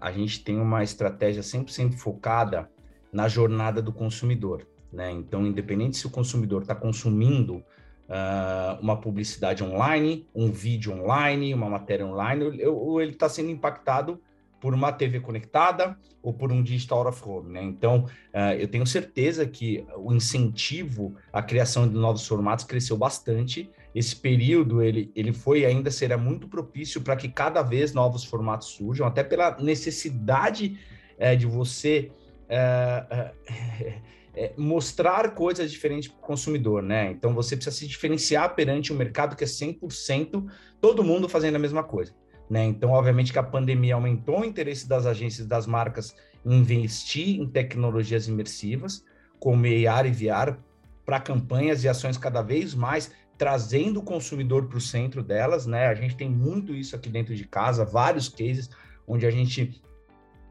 a 0.00 0.10
gente 0.10 0.42
tem 0.42 0.58
uma 0.58 0.82
estratégia 0.82 1.40
100% 1.40 1.92
focada 1.92 2.68
na 3.12 3.28
jornada 3.28 3.80
do 3.80 3.92
consumidor. 3.92 4.66
Né? 4.92 5.10
Então, 5.10 5.46
independente 5.46 5.96
se 5.96 6.06
o 6.06 6.10
consumidor 6.10 6.62
está 6.62 6.74
consumindo 6.74 7.56
uh, 8.08 8.80
uma 8.80 8.96
publicidade 8.96 9.64
online, 9.64 10.28
um 10.34 10.52
vídeo 10.52 10.92
online, 10.92 11.54
uma 11.54 11.68
matéria 11.68 12.06
online, 12.06 12.64
ou 12.66 13.00
ele 13.00 13.12
está 13.12 13.28
sendo 13.28 13.50
impactado 13.50 14.20
por 14.60 14.74
uma 14.74 14.92
TV 14.92 15.18
conectada 15.18 15.98
ou 16.22 16.32
por 16.32 16.52
um 16.52 16.62
digital 16.62 16.98
out 16.98 17.08
of 17.08 17.28
home, 17.28 17.52
né? 17.52 17.62
Então, 17.64 18.04
uh, 18.32 18.52
eu 18.56 18.68
tenho 18.68 18.86
certeza 18.86 19.44
que 19.44 19.84
o 19.96 20.12
incentivo 20.12 21.16
à 21.32 21.42
criação 21.42 21.88
de 21.88 21.94
novos 21.94 22.24
formatos 22.28 22.64
cresceu 22.64 22.96
bastante. 22.96 23.68
Esse 23.92 24.14
período, 24.14 24.80
ele, 24.80 25.10
ele 25.16 25.32
foi 25.32 25.64
ainda 25.64 25.90
será 25.90 26.16
muito 26.16 26.46
propício 26.46 27.00
para 27.00 27.16
que 27.16 27.28
cada 27.28 27.60
vez 27.60 27.92
novos 27.92 28.22
formatos 28.22 28.68
surjam, 28.68 29.04
até 29.04 29.24
pela 29.24 29.58
necessidade 29.58 30.78
uh, 31.18 31.36
de 31.36 31.46
você 31.46 32.12
uh, 32.46 33.32
mostrar 34.56 35.34
coisas 35.34 35.70
diferentes 35.70 36.08
para 36.08 36.18
o 36.18 36.22
consumidor, 36.22 36.82
né? 36.82 37.10
Então, 37.10 37.34
você 37.34 37.54
precisa 37.54 37.76
se 37.76 37.86
diferenciar 37.86 38.54
perante 38.54 38.92
um 38.92 38.96
mercado 38.96 39.36
que 39.36 39.44
é 39.44 39.46
100% 39.46 40.46
todo 40.80 41.04
mundo 41.04 41.28
fazendo 41.28 41.56
a 41.56 41.58
mesma 41.58 41.82
coisa. 41.82 42.14
Né? 42.48 42.64
Então, 42.64 42.90
obviamente 42.90 43.32
que 43.32 43.38
a 43.38 43.42
pandemia 43.42 43.94
aumentou 43.94 44.40
o 44.40 44.44
interesse 44.44 44.86
das 44.86 45.06
agências 45.06 45.46
das 45.46 45.66
marcas 45.66 46.14
em 46.44 46.58
investir 46.58 47.40
em 47.40 47.46
tecnologias 47.46 48.28
imersivas, 48.28 49.04
como 49.38 49.64
AR 49.64 50.06
e 50.06 50.10
VR, 50.10 50.58
para 51.04 51.18
campanhas 51.18 51.82
e 51.82 51.88
ações 51.88 52.18
cada 52.18 52.42
vez 52.42 52.74
mais 52.74 53.10
trazendo 53.38 54.00
o 54.00 54.02
consumidor 54.02 54.68
para 54.68 54.78
o 54.78 54.80
centro 54.80 55.22
delas, 55.22 55.66
né? 55.66 55.86
A 55.86 55.94
gente 55.94 56.14
tem 56.14 56.28
muito 56.28 56.74
isso 56.74 56.94
aqui 56.94 57.08
dentro 57.08 57.34
de 57.34 57.44
casa, 57.48 57.84
vários 57.84 58.28
cases 58.28 58.70
onde 59.06 59.26
a 59.26 59.30
gente 59.30 59.82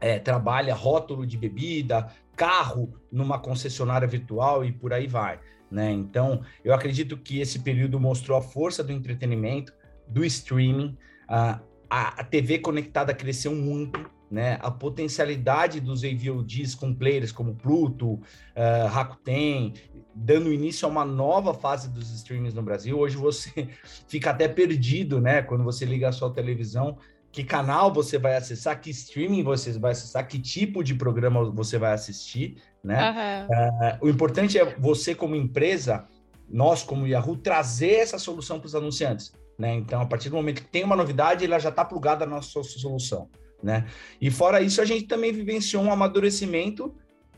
é, 0.00 0.18
trabalha 0.18 0.74
rótulo 0.74 1.24
de 1.24 1.38
bebida, 1.38 2.10
carro 2.36 2.92
numa 3.10 3.38
concessionária 3.38 4.08
virtual 4.08 4.64
e 4.64 4.72
por 4.72 4.92
aí 4.92 5.06
vai, 5.06 5.38
né? 5.70 5.90
Então, 5.90 6.42
eu 6.64 6.74
acredito 6.74 7.16
que 7.16 7.40
esse 7.40 7.60
período 7.60 7.98
mostrou 8.00 8.36
a 8.36 8.42
força 8.42 8.82
do 8.82 8.92
entretenimento, 8.92 9.72
do 10.08 10.24
streaming, 10.24 10.96
uh, 11.28 11.60
a, 11.88 12.24
TV 12.24 12.58
conectada 12.58 13.12
cresceu 13.12 13.54
muito, 13.54 14.10
né? 14.30 14.58
A 14.62 14.70
potencialidade 14.70 15.78
dos 15.78 16.02
AVODs 16.04 16.74
com 16.74 16.94
players 16.94 17.30
como 17.30 17.54
Pluto, 17.54 18.14
uh, 18.14 18.86
Rakuten, 18.88 19.74
dando 20.14 20.52
início 20.52 20.86
a 20.86 20.90
uma 20.90 21.04
nova 21.04 21.52
fase 21.52 21.90
dos 21.90 22.10
streamings 22.14 22.54
no 22.54 22.62
Brasil. 22.62 22.98
Hoje 22.98 23.16
você 23.16 23.68
fica 24.08 24.30
até 24.30 24.48
perdido, 24.48 25.20
né? 25.20 25.42
Quando 25.42 25.62
você 25.64 25.84
liga 25.84 26.08
a 26.08 26.12
sua 26.12 26.32
televisão, 26.32 26.96
que 27.32 27.42
canal 27.42 27.90
você 27.90 28.18
vai 28.18 28.36
acessar, 28.36 28.78
que 28.78 28.90
streaming 28.90 29.42
você 29.42 29.72
vai 29.78 29.92
acessar, 29.92 30.28
que 30.28 30.38
tipo 30.38 30.84
de 30.84 30.94
programa 30.94 31.50
você 31.50 31.78
vai 31.78 31.94
assistir, 31.94 32.58
né? 32.84 33.46
Uhum. 33.48 34.04
Uh, 34.04 34.06
o 34.06 34.08
importante 34.10 34.58
é 34.58 34.76
você 34.78 35.14
como 35.14 35.34
empresa, 35.34 36.06
nós 36.46 36.82
como 36.82 37.06
Yahoo, 37.06 37.36
trazer 37.36 37.94
essa 37.94 38.18
solução 38.18 38.60
para 38.60 38.66
os 38.66 38.74
anunciantes. 38.74 39.32
Né? 39.58 39.74
Então, 39.74 40.02
a 40.02 40.06
partir 40.06 40.28
do 40.28 40.36
momento 40.36 40.62
que 40.62 40.68
tem 40.68 40.84
uma 40.84 40.94
novidade, 40.94 41.44
ela 41.44 41.58
já 41.58 41.70
está 41.70 41.84
plugada 41.84 42.26
na 42.26 42.36
nossa 42.36 42.62
solução. 42.62 43.30
Né? 43.62 43.86
E 44.20 44.30
fora 44.30 44.60
isso, 44.60 44.82
a 44.82 44.84
gente 44.84 45.06
também 45.06 45.32
vivenciou 45.32 45.82
um 45.82 45.92
amadurecimento 45.92 46.94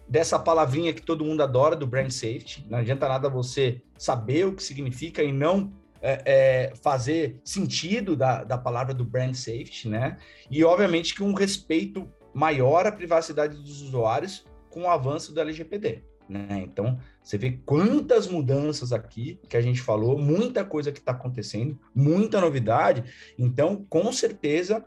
dessa 0.08 0.38
palavrinha 0.38 0.92
que 0.92 1.02
todo 1.02 1.24
mundo 1.24 1.42
adora, 1.42 1.76
do 1.76 1.86
brand 1.86 2.10
safety. 2.10 2.66
Não 2.68 2.78
adianta 2.78 3.08
nada 3.08 3.28
você 3.28 3.80
saber 3.96 4.46
o 4.46 4.54
que 4.54 4.62
significa 4.62 5.22
e 5.22 5.32
não 5.32 5.72
é, 6.06 6.22
é, 6.26 6.76
fazer 6.82 7.40
sentido 7.42 8.14
da, 8.14 8.44
da 8.44 8.58
palavra 8.58 8.92
do 8.92 9.06
brand 9.06 9.34
safety, 9.34 9.88
né? 9.88 10.18
E, 10.50 10.62
obviamente, 10.62 11.14
que 11.14 11.22
um 11.22 11.32
respeito 11.32 12.06
maior 12.34 12.86
à 12.86 12.92
privacidade 12.92 13.56
dos 13.56 13.80
usuários 13.80 14.44
com 14.68 14.82
o 14.82 14.90
avanço 14.90 15.32
do 15.32 15.40
LGPD. 15.40 16.04
Né? 16.28 16.62
Então, 16.64 16.98
você 17.22 17.38
vê 17.38 17.58
quantas 17.64 18.26
mudanças 18.26 18.92
aqui 18.92 19.40
que 19.48 19.56
a 19.56 19.62
gente 19.62 19.80
falou, 19.80 20.18
muita 20.18 20.62
coisa 20.62 20.92
que 20.92 20.98
está 20.98 21.12
acontecendo, 21.12 21.78
muita 21.94 22.38
novidade. 22.38 23.04
Então, 23.38 23.86
com 23.88 24.12
certeza, 24.12 24.84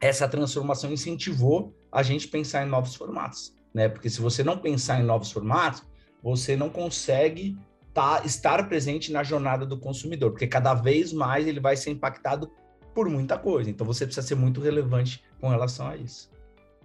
essa 0.00 0.26
transformação 0.26 0.90
incentivou 0.90 1.74
a 1.92 2.02
gente 2.02 2.28
pensar 2.28 2.64
em 2.64 2.70
novos 2.70 2.94
formatos, 2.94 3.54
né? 3.74 3.90
Porque 3.90 4.08
se 4.08 4.22
você 4.22 4.42
não 4.42 4.56
pensar 4.56 5.00
em 5.00 5.04
novos 5.04 5.30
formatos, 5.30 5.82
você 6.22 6.56
não 6.56 6.70
consegue 6.70 7.58
tá, 8.00 8.22
estar 8.24 8.66
presente 8.66 9.12
na 9.12 9.22
jornada 9.22 9.66
do 9.66 9.78
consumidor, 9.78 10.30
porque 10.30 10.46
cada 10.46 10.72
vez 10.72 11.12
mais 11.12 11.46
ele 11.46 11.60
vai 11.60 11.76
ser 11.76 11.90
impactado 11.90 12.50
por 12.94 13.08
muita 13.10 13.38
coisa. 13.38 13.68
Então, 13.68 13.86
você 13.86 14.06
precisa 14.06 14.26
ser 14.26 14.34
muito 14.34 14.60
relevante 14.60 15.22
com 15.38 15.48
relação 15.48 15.86
a 15.86 15.96
isso. 15.96 16.30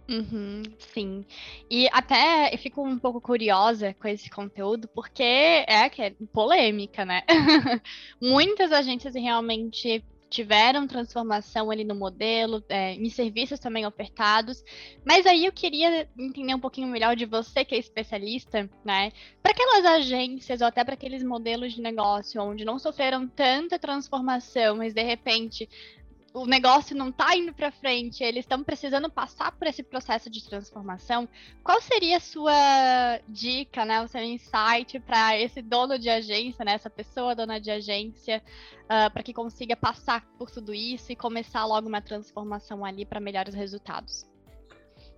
Uhum, 0.10 0.62
sim. 0.94 1.26
E 1.72 1.88
até 1.92 2.54
eu 2.54 2.58
fico 2.58 2.84
um 2.84 3.00
pouco 3.00 3.20
curiosa 3.22 3.96
com 4.00 4.08
esse 4.08 4.30
conteúdo, 4.30 4.88
porque 4.90 5.24
é 5.24 5.90
que 5.90 6.02
é 6.02 6.14
polêmica, 6.34 7.06
né? 7.06 7.24
Muitas 8.22 8.72
agências 8.72 9.16
realmente 9.16 10.04
tiveram 10.36 10.86
transformação 10.86 11.72
ali 11.72 11.86
no 11.86 11.96
modelo, 11.96 12.62
é, 12.68 12.94
em 12.94 13.10
serviços 13.10 13.58
também 13.58 13.86
ofertados. 13.86 14.62
Mas 15.06 15.26
aí 15.26 15.46
eu 15.46 15.54
queria 15.54 16.10
entender 16.20 16.54
um 16.54 16.60
pouquinho 16.60 16.90
melhor 16.90 17.16
de 17.16 17.26
você, 17.26 17.64
que 17.64 17.74
é 17.74 17.78
especialista, 17.78 18.70
né? 18.84 19.12
Para 19.42 19.54
aquelas 19.54 19.86
agências 19.86 20.60
ou 20.60 20.68
até 20.68 20.84
para 20.84 20.96
aqueles 20.96 21.24
modelos 21.24 21.74
de 21.74 21.82
negócio 21.82 22.42
onde 22.42 22.66
não 22.66 22.78
sofreram 22.78 23.26
tanta 23.28 23.80
transformação, 23.80 24.76
mas 24.76 24.94
de 24.94 25.04
repente 25.04 25.70
o 26.36 26.46
negócio 26.46 26.96
não 26.96 27.10
está 27.10 27.36
indo 27.36 27.54
para 27.54 27.72
frente, 27.72 28.22
eles 28.22 28.44
estão 28.44 28.62
precisando 28.62 29.10
passar 29.10 29.54
por 29.54 29.68
esse 29.68 29.82
processo 29.82 30.30
de 30.30 30.44
transformação, 30.44 31.30
qual 31.64 31.82
seria 31.82 32.18
a 32.18 32.20
sua 32.20 32.54
dica, 33.26 33.86
né, 33.86 34.02
o 34.02 34.08
seu 34.10 34.22
insight 34.22 35.00
para 35.00 35.40
esse 35.40 35.62
dono 35.62 35.98
de 35.98 36.10
agência, 36.10 36.66
né, 36.66 36.74
essa 36.74 36.90
pessoa 36.90 37.34
dona 37.34 37.58
de 37.58 37.72
agência, 37.72 38.44
uh, 38.46 38.86
ah, 38.90 39.10
para 39.10 39.24
que 39.24 39.34
consiga 39.34 39.78
passar 39.78 40.26
por 40.38 40.52
tudo 40.52 40.74
isso 40.74 41.10
e 41.10 41.16
começar 41.16 41.66
logo 41.66 41.88
uma 41.88 42.02
transformação 42.02 42.84
ali 42.84 43.06
para 43.06 43.22
melhores 43.22 43.56
resultados? 43.56 44.30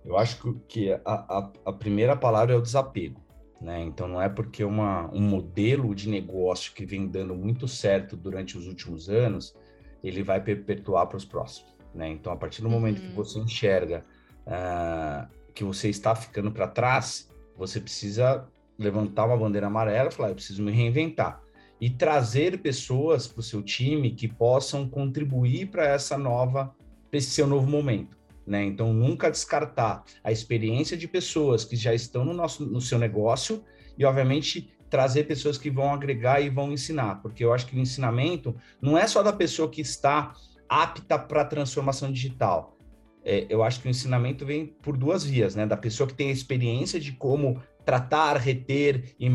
Eu 0.04 0.16
acho 0.16 0.54
que 0.68 0.92
a, 0.92 1.00
a, 1.04 1.52
a 1.66 1.72
primeira 1.72 2.16
palavra 2.16 2.54
é 2.54 2.56
o 2.56 2.62
desapego. 2.62 3.20
Né? 3.60 3.82
Então 3.82 4.06
não 4.06 4.22
é 4.22 4.28
porque 4.28 4.62
uma, 4.62 5.12
um 5.12 5.20
modelo 5.20 5.92
de 5.92 6.08
negócio 6.08 6.72
que 6.72 6.86
vem 6.86 7.08
dando 7.08 7.34
muito 7.34 7.66
certo 7.66 8.16
durante 8.16 8.56
os 8.56 8.68
últimos 8.68 9.08
anos 9.08 9.52
ele 10.02 10.22
vai 10.22 10.40
perpetuar 10.40 11.06
para 11.06 11.16
os 11.16 11.24
próximos. 11.24 11.76
Né? 11.94 12.08
Então, 12.10 12.32
a 12.32 12.36
partir 12.36 12.62
do 12.62 12.70
momento 12.70 13.00
uhum. 13.00 13.08
que 13.08 13.14
você 13.14 13.38
enxerga 13.38 14.04
uh, 14.46 15.28
que 15.54 15.64
você 15.64 15.88
está 15.88 16.14
ficando 16.14 16.52
para 16.52 16.68
trás, 16.68 17.28
você 17.56 17.80
precisa 17.80 18.46
levantar 18.78 19.26
uma 19.26 19.36
bandeira 19.36 19.66
amarela 19.66 20.08
e 20.08 20.12
falar: 20.12 20.28
eu 20.28 20.34
preciso 20.34 20.62
me 20.62 20.70
reinventar. 20.70 21.42
E 21.80 21.88
trazer 21.88 22.58
pessoas 22.58 23.26
para 23.26 23.40
o 23.40 23.42
seu 23.42 23.62
time 23.62 24.10
que 24.10 24.26
possam 24.26 24.88
contribuir 24.88 25.66
para 25.70 25.86
essa 25.86 26.18
nova, 26.18 26.74
para 27.08 27.18
esse 27.18 27.30
seu 27.30 27.46
novo 27.46 27.68
momento. 27.68 28.16
Né? 28.44 28.64
Então, 28.64 28.92
nunca 28.92 29.30
descartar 29.30 30.02
a 30.24 30.32
experiência 30.32 30.96
de 30.96 31.06
pessoas 31.06 31.64
que 31.64 31.76
já 31.76 31.94
estão 31.94 32.24
no, 32.24 32.32
nosso, 32.32 32.64
no 32.64 32.80
seu 32.80 32.98
negócio 32.98 33.62
e, 33.96 34.04
obviamente, 34.04 34.72
trazer 34.90 35.24
pessoas 35.24 35.58
que 35.58 35.70
vão 35.70 35.92
agregar 35.92 36.40
e 36.40 36.48
vão 36.48 36.72
ensinar, 36.72 37.16
porque 37.22 37.44
eu 37.44 37.52
acho 37.52 37.66
que 37.66 37.76
o 37.76 37.78
ensinamento 37.78 38.54
não 38.80 38.96
é 38.96 39.06
só 39.06 39.22
da 39.22 39.32
pessoa 39.32 39.68
que 39.68 39.80
está 39.80 40.34
apta 40.68 41.18
para 41.18 41.42
a 41.42 41.44
transformação 41.44 42.10
digital. 42.12 42.76
É, 43.24 43.46
eu 43.48 43.62
acho 43.62 43.80
que 43.80 43.88
o 43.88 43.90
ensinamento 43.90 44.46
vem 44.46 44.66
por 44.66 44.96
duas 44.96 45.24
vias, 45.24 45.54
né? 45.54 45.66
Da 45.66 45.76
pessoa 45.76 46.06
que 46.06 46.14
tem 46.14 46.28
a 46.28 46.32
experiência 46.32 46.98
de 47.00 47.12
como 47.12 47.60
tratar, 47.84 48.36
reter 48.36 49.14
e, 49.18 49.30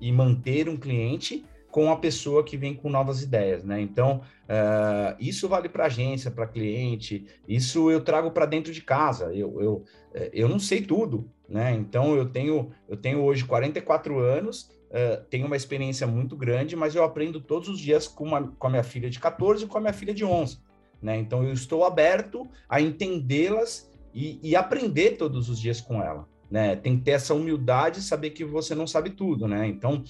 e 0.00 0.12
manter 0.12 0.68
um 0.68 0.76
cliente 0.76 1.44
com 1.72 1.90
a 1.90 1.96
pessoa 1.96 2.44
que 2.44 2.56
vem 2.56 2.74
com 2.74 2.90
novas 2.90 3.22
ideias, 3.22 3.64
né? 3.64 3.80
Então, 3.80 4.20
uh, 4.44 5.16
isso 5.18 5.48
vale 5.48 5.70
para 5.70 5.86
agência, 5.86 6.30
para 6.30 6.46
cliente, 6.46 7.24
isso 7.48 7.90
eu 7.90 8.02
trago 8.02 8.30
para 8.30 8.44
dentro 8.44 8.72
de 8.72 8.82
casa. 8.82 9.32
Eu, 9.34 9.58
eu, 9.60 9.84
é, 10.12 10.30
eu 10.34 10.48
não 10.48 10.58
sei 10.58 10.82
tudo, 10.82 11.30
né? 11.48 11.72
Então, 11.72 12.14
eu 12.14 12.26
tenho, 12.26 12.70
eu 12.86 12.96
tenho 12.96 13.22
hoje 13.22 13.44
44 13.44 14.18
anos 14.18 14.70
uh, 14.92 15.24
tenho 15.30 15.46
uma 15.46 15.56
experiência 15.56 16.06
muito 16.06 16.36
grande, 16.36 16.76
mas 16.76 16.94
eu 16.94 17.02
aprendo 17.02 17.40
todos 17.40 17.68
os 17.68 17.78
dias 17.78 18.06
com, 18.06 18.24
uma, 18.24 18.46
com 18.46 18.66
a 18.66 18.70
minha 18.70 18.82
filha 18.82 19.10
de 19.10 19.18
14 19.18 19.64
e 19.64 19.66
com 19.66 19.78
a 19.78 19.80
minha 19.80 19.92
filha 19.92 20.14
de 20.14 20.24
11. 20.24 20.58
Né? 21.00 21.18
Então, 21.18 21.42
eu 21.42 21.52
estou 21.52 21.84
aberto 21.84 22.48
a 22.68 22.80
entendê-las 22.80 23.90
e, 24.14 24.38
e, 24.42 24.54
aprender 24.54 25.16
todos 25.16 25.48
os 25.48 25.58
dias 25.58 25.80
com 25.80 26.00
ela. 26.02 26.28
Né? 26.50 26.76
Tem 26.76 26.96
que 26.96 27.04
ter 27.04 27.12
essa 27.12 27.34
humildade 27.34 27.98
e 27.98 28.02
saber 28.02 28.30
que 28.30 28.44
você 28.44 28.74
não 28.74 28.86
sabe 28.86 29.10
tudo. 29.10 29.48
Né? 29.48 29.66
Então, 29.66 30.04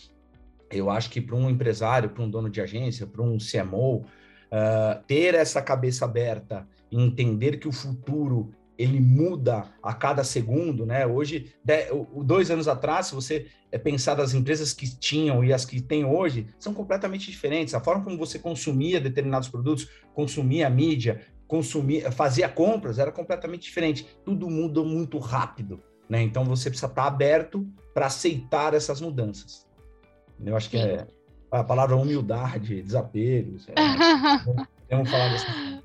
eu 0.71 0.91
acho 0.91 1.09
que 1.09 1.21
para 1.21 1.37
um 1.37 1.49
empresário, 1.49 2.11
para 2.11 2.23
um 2.23 2.29
dono 2.29 2.51
de 2.51 2.61
agência, 2.61 3.07
para 3.07 3.23
um 3.23 3.39
CMO, 3.39 3.99
uh, 3.99 5.03
ter 5.07 5.35
essa 5.35 5.62
cabeça 5.62 6.05
aberta 6.05 6.67
e 6.91 7.01
entender 7.01 7.59
que 7.59 7.69
o 7.69 7.73
futuro 7.73 8.53
ele 8.79 9.00
muda 9.00 9.67
a 9.83 9.93
cada 9.93 10.25
segundo, 10.25 10.87
né? 10.87 11.07
Hoje, 11.07 11.55
dois 12.25 12.50
anos 12.50 12.67
atrás, 12.69 13.07
se 13.07 13.14
você 13.14 13.47
é 13.71 13.79
pensar 13.79 14.14
das 14.14 14.35
empresas 14.35 14.73
que 14.73 14.88
tinham 14.99 15.45
e 15.45 15.52
as 15.52 15.64
que 15.64 15.81
tem 15.81 16.05
hoje, 16.05 16.47
são 16.59 16.75
completamente 16.75 17.31
diferentes. 17.31 17.75
A 17.75 17.81
forma 17.81 18.02
como 18.02 18.19
você 18.19 18.38
consumia 18.38 19.00
determinados 19.00 19.49
produtos, 19.49 19.88
consumia 20.14 20.69
mídia, 20.69 21.21
consumia, 21.47 22.11
fazia 22.11 22.49
compras, 22.49 22.99
era 22.99 23.12
completamente 23.12 23.62
diferente. 23.62 24.07
Tudo 24.25 24.49
muda 24.49 24.83
muito 24.83 25.19
rápido, 25.19 25.83
né? 26.09 26.23
Então 26.23 26.45
você 26.45 26.71
precisa 26.71 26.91
estar 26.91 27.07
aberto 27.07 27.67
para 27.93 28.07
aceitar 28.07 28.75
essas 28.75 29.00
mudanças. 29.00 29.67
Eu 30.45 30.57
acho 30.57 30.71
que 30.71 30.79
é, 30.79 31.07
a 31.50 31.62
palavra 31.62 31.97
humildade, 31.97 32.83
desapego. 32.83 33.59
Vamos 34.91 35.11
falar 35.11 35.29
dessa 35.31 35.82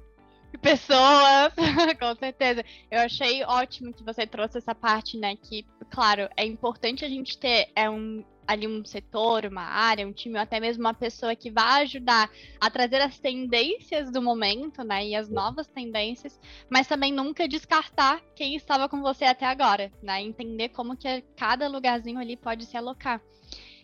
pessoas, 0.61 1.53
com 1.99 2.15
certeza. 2.15 2.63
Eu 2.89 2.99
achei 2.99 3.43
ótimo 3.43 3.93
que 3.93 4.03
você 4.03 4.25
trouxe 4.25 4.57
essa 4.57 4.75
parte, 4.75 5.17
né? 5.17 5.35
Que, 5.35 5.65
claro, 5.89 6.29
é 6.35 6.45
importante 6.45 7.05
a 7.05 7.09
gente 7.09 7.37
ter 7.37 7.69
é 7.75 7.89
um, 7.89 8.23
ali 8.47 8.67
um 8.67 8.83
setor, 8.85 9.45
uma 9.45 9.63
área, 9.63 10.07
um 10.07 10.13
time, 10.13 10.35
ou 10.35 10.41
até 10.41 10.59
mesmo 10.59 10.83
uma 10.83 10.93
pessoa 10.93 11.35
que 11.35 11.51
vai 11.51 11.83
ajudar 11.83 12.29
a 12.59 12.69
trazer 12.69 13.01
as 13.01 13.19
tendências 13.19 14.11
do 14.11 14.21
momento, 14.21 14.83
né? 14.83 15.05
E 15.05 15.15
as 15.15 15.29
novas 15.29 15.67
tendências, 15.67 16.39
mas 16.69 16.87
também 16.87 17.11
nunca 17.11 17.47
descartar 17.47 18.21
quem 18.35 18.55
estava 18.55 18.87
com 18.87 19.01
você 19.01 19.25
até 19.25 19.45
agora, 19.45 19.91
né? 20.01 20.21
Entender 20.21 20.69
como 20.69 20.95
que 20.95 21.21
cada 21.35 21.67
lugarzinho 21.67 22.19
ali 22.19 22.37
pode 22.37 22.65
se 22.65 22.77
alocar. 22.77 23.21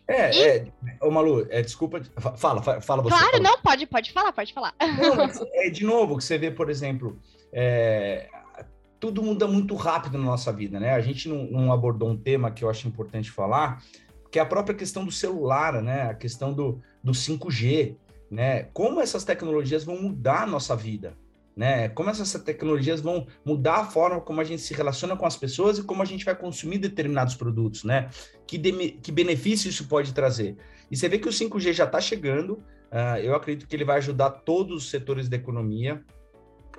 É, 0.07 0.35
e... 0.35 0.43
é, 0.43 0.67
ô 1.01 1.09
Malu, 1.09 1.47
é, 1.49 1.61
desculpa, 1.61 2.01
fala, 2.35 2.61
fala 2.61 3.01
você. 3.01 3.15
Claro, 3.15 3.31
fala. 3.31 3.43
não, 3.43 3.59
pode, 3.61 3.85
pode 3.85 4.11
falar, 4.11 4.33
pode 4.33 4.53
falar. 4.53 4.73
Não, 4.79 5.47
é 5.53 5.69
de 5.69 5.85
novo, 5.85 6.17
que 6.17 6.23
você 6.23 6.37
vê, 6.37 6.51
por 6.51 6.69
exemplo, 6.69 7.17
é, 7.51 8.27
tudo 8.99 9.21
muda 9.23 9.47
muito 9.47 9.75
rápido 9.75 10.17
na 10.17 10.25
nossa 10.25 10.51
vida, 10.51 10.79
né? 10.79 10.93
A 10.93 11.01
gente 11.01 11.29
não, 11.29 11.43
não, 11.45 11.73
abordou 11.73 12.09
um 12.09 12.17
tema 12.17 12.51
que 12.51 12.63
eu 12.63 12.69
acho 12.69 12.87
importante 12.87 13.31
falar, 13.31 13.83
que 14.31 14.39
é 14.39 14.41
a 14.41 14.45
própria 14.45 14.75
questão 14.75 15.05
do 15.05 15.11
celular, 15.11 15.81
né? 15.81 16.09
A 16.09 16.13
questão 16.13 16.53
do, 16.53 16.81
do 17.03 17.11
5G, 17.11 17.95
né? 18.29 18.63
Como 18.73 18.99
essas 18.99 19.23
tecnologias 19.23 19.83
vão 19.83 20.01
mudar 20.01 20.43
a 20.43 20.47
nossa 20.47 20.75
vida, 20.75 21.17
né? 21.55 21.89
Como 21.89 22.09
essas 22.09 22.31
tecnologias 22.43 23.01
vão 23.01 23.27
mudar 23.45 23.75
a 23.75 23.85
forma 23.85 24.19
como 24.21 24.41
a 24.41 24.43
gente 24.43 24.61
se 24.61 24.73
relaciona 24.73 25.15
com 25.15 25.25
as 25.25 25.37
pessoas 25.37 25.77
e 25.77 25.83
como 25.83 26.01
a 26.01 26.05
gente 26.05 26.25
vai 26.25 26.35
consumir 26.35 26.77
determinados 26.77 27.35
produtos, 27.35 27.83
né? 27.83 28.09
Que, 28.47 28.57
de, 28.57 28.71
que 28.91 29.11
benefício 29.11 29.69
isso 29.69 29.87
pode 29.87 30.13
trazer? 30.13 30.57
E 30.89 30.97
você 30.97 31.07
vê 31.07 31.17
que 31.17 31.27
o 31.27 31.31
5G 31.31 31.73
já 31.73 31.85
está 31.85 32.01
chegando, 32.01 32.53
uh, 32.91 33.17
eu 33.21 33.35
acredito 33.35 33.67
que 33.67 33.75
ele 33.75 33.85
vai 33.85 33.97
ajudar 33.97 34.29
todos 34.29 34.83
os 34.83 34.89
setores 34.89 35.29
da 35.29 35.35
economia, 35.35 36.03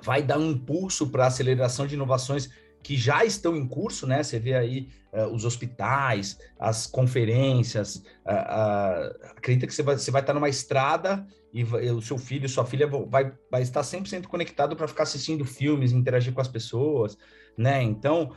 vai 0.01 0.21
dar 0.21 0.37
um 0.37 0.51
impulso 0.51 1.07
para 1.07 1.25
a 1.25 1.27
aceleração 1.27 1.87
de 1.87 1.95
inovações 1.95 2.49
que 2.83 2.95
já 2.95 3.25
estão 3.25 3.55
em 3.55 3.67
curso, 3.67 4.05
né? 4.05 4.21
Você 4.21 4.37
vê 4.37 4.53
aí 4.53 4.89
uh, 5.11 5.25
os 5.33 5.43
hospitais, 5.43 6.37
as 6.59 6.85
conferências, 6.85 7.95
uh, 7.95 8.29
uh, 8.29 9.31
acredita 9.35 9.65
que 9.65 9.73
você 9.73 9.81
vai, 9.81 9.97
você 9.97 10.11
vai 10.11 10.21
estar 10.21 10.35
numa 10.35 10.49
estrada 10.49 11.25
e 11.55 11.63
vai, 11.63 11.89
o 11.89 12.01
seu 12.01 12.17
filho, 12.17 12.49
sua 12.49 12.65
filha 12.65 12.85
vai, 12.85 13.31
vai 13.49 13.61
estar 13.61 13.79
100% 13.79 14.27
conectado 14.27 14.75
para 14.75 14.89
ficar 14.89 15.03
assistindo 15.03 15.45
filmes, 15.45 15.93
interagir 15.93 16.33
com 16.33 16.41
as 16.41 16.49
pessoas, 16.49 17.17
né? 17.57 17.81
Então, 17.81 18.33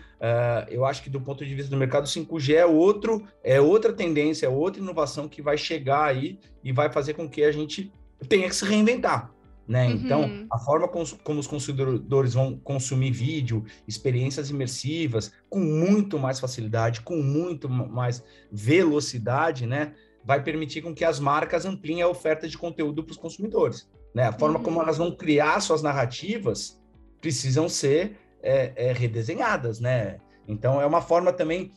eu 0.70 0.84
acho 0.84 1.02
que 1.02 1.10
do 1.10 1.20
ponto 1.20 1.44
de 1.44 1.52
vista 1.52 1.68
do 1.68 1.76
mercado 1.76 2.06
5G 2.06 2.54
é 2.54 2.64
outro, 2.64 3.26
é 3.42 3.60
outra 3.60 3.92
tendência, 3.92 4.46
é 4.46 4.48
outra 4.48 4.80
inovação 4.80 5.28
que 5.28 5.42
vai 5.42 5.58
chegar 5.58 6.04
aí 6.04 6.38
e 6.62 6.70
vai 6.70 6.92
fazer 6.92 7.14
com 7.14 7.28
que 7.28 7.42
a 7.42 7.50
gente 7.50 7.92
tenha 8.28 8.48
que 8.48 8.54
se 8.54 8.64
reinventar, 8.64 9.34
né? 9.66 9.87
Então, 9.87 10.20
uhum. 10.20 10.26
Então, 10.26 10.46
a 10.52 10.58
forma 10.60 10.87
como, 10.87 11.40
os 11.40 11.46
consumidores 11.48 12.34
vão 12.34 12.56
consumir 12.56 13.10
vídeo, 13.10 13.64
experiências 13.88 14.48
imersivas, 14.48 15.32
com 15.50 15.58
muito 15.58 16.20
mais 16.20 16.38
facilidade, 16.38 17.00
com 17.00 17.16
muito 17.16 17.68
mais 17.68 18.22
velocidade, 18.52 19.66
né? 19.66 19.92
Vai 20.25 20.42
permitir 20.42 20.82
com 20.82 20.94
que 20.94 21.04
as 21.04 21.18
marcas 21.18 21.64
ampliem 21.64 22.02
a 22.02 22.08
oferta 22.08 22.48
de 22.48 22.58
conteúdo 22.58 23.02
para 23.02 23.12
os 23.12 23.18
consumidores. 23.18 23.88
Né? 24.14 24.25
A 24.25 24.32
forma 24.32 24.58
uhum. 24.58 24.64
como 24.64 24.82
elas 24.82 24.98
vão 24.98 25.10
criar 25.10 25.60
suas 25.60 25.82
narrativas 25.82 26.80
precisam 27.20 27.68
ser 27.68 28.16
é, 28.42 28.72
é, 28.76 28.92
redesenhadas, 28.92 29.80
né? 29.80 30.18
Então, 30.46 30.80
é 30.80 30.87
uma 30.87 31.00
forma 31.00 31.32
também 31.32 31.72